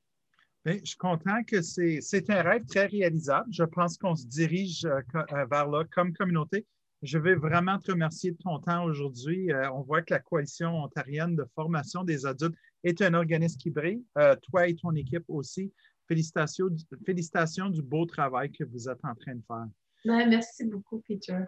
Bien, 0.66 0.78
je 0.80 0.90
suis 0.90 0.98
content 0.98 1.44
que 1.44 1.62
c'est 1.62 2.30
un 2.30 2.42
rêve 2.42 2.66
très 2.66 2.88
réalisable. 2.88 3.48
Je 3.52 3.64
pense 3.64 3.98
qu'on 3.98 4.16
se 4.16 4.28
dirige 4.28 4.84
euh, 4.86 5.02
euh, 5.16 5.46
vers 5.50 5.68
là 5.68 5.86
comme 5.92 6.12
communauté. 6.14 6.66
Je 7.02 7.18
veux 7.18 7.36
vraiment 7.36 7.80
te 7.80 7.92
remercier 7.92 8.32
de 8.32 8.38
ton 8.38 8.60
temps 8.60 8.84
aujourd'hui. 8.84 9.52
on 9.74 9.82
voit 9.82 10.02
que 10.02 10.14
la 10.14 10.20
Coalition 10.20 10.84
ontarienne 10.84 11.36
de 11.36 11.46
formation 11.54 12.04
des 12.04 12.26
adultes 12.26 12.56
est 12.84 13.02
un 13.02 13.14
organisme 13.14 13.60
qui 13.60 13.70
brille. 13.70 14.04
toi 14.42 14.68
et 14.68 14.76
ton 14.76 14.92
équipe 14.96 15.26
aussi. 15.28 15.72
Félicitations, 16.08 16.68
félicitations 17.06 17.70
du 17.70 17.84
beau 17.84 18.06
travail 18.06 18.52
que 18.52 18.64
vous 18.64 18.90
êtes 18.90 19.04
en 19.04 19.14
train 19.14 19.36
de 19.36 19.44
faire. 19.46 19.68
Ben, 20.04 20.30
merci 20.30 20.66
beaucoup, 20.66 21.04
Peter. 21.08 21.44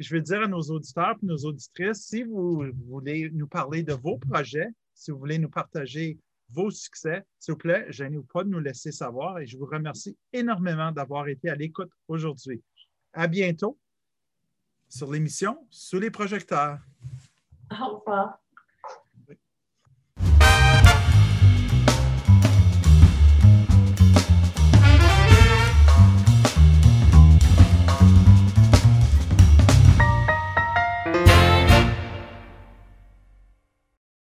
Je 0.00 0.14
veux 0.14 0.20
dire 0.20 0.42
à 0.42 0.48
nos 0.48 0.60
auditeurs 0.60 1.16
et 1.22 1.26
nos 1.26 1.36
auditrices, 1.44 2.06
si 2.06 2.24
vous 2.24 2.64
voulez 2.86 3.30
nous 3.30 3.46
parler 3.46 3.82
de 3.82 3.94
vos 3.94 4.18
projets, 4.18 4.68
si 4.94 5.10
vous 5.10 5.18
voulez 5.18 5.38
nous 5.38 5.50
partager 5.50 6.18
vos 6.50 6.70
succès, 6.70 7.24
s'il 7.38 7.52
vous 7.52 7.58
plaît, 7.58 7.86
gênez-vous 7.90 8.24
pas 8.24 8.44
de 8.44 8.48
nous 8.48 8.60
laisser 8.60 8.92
savoir 8.92 9.38
et 9.38 9.46
je 9.46 9.56
vous 9.56 9.66
remercie 9.66 10.16
énormément 10.32 10.92
d'avoir 10.92 11.28
été 11.28 11.48
à 11.48 11.54
l'écoute 11.54 11.90
aujourd'hui. 12.08 12.62
À 13.12 13.26
bientôt 13.26 13.78
sur 14.88 15.10
l'émission 15.10 15.66
Sous 15.70 15.98
les 15.98 16.10
projecteurs. 16.10 16.78
Au 17.70 17.98
revoir. 17.98 18.43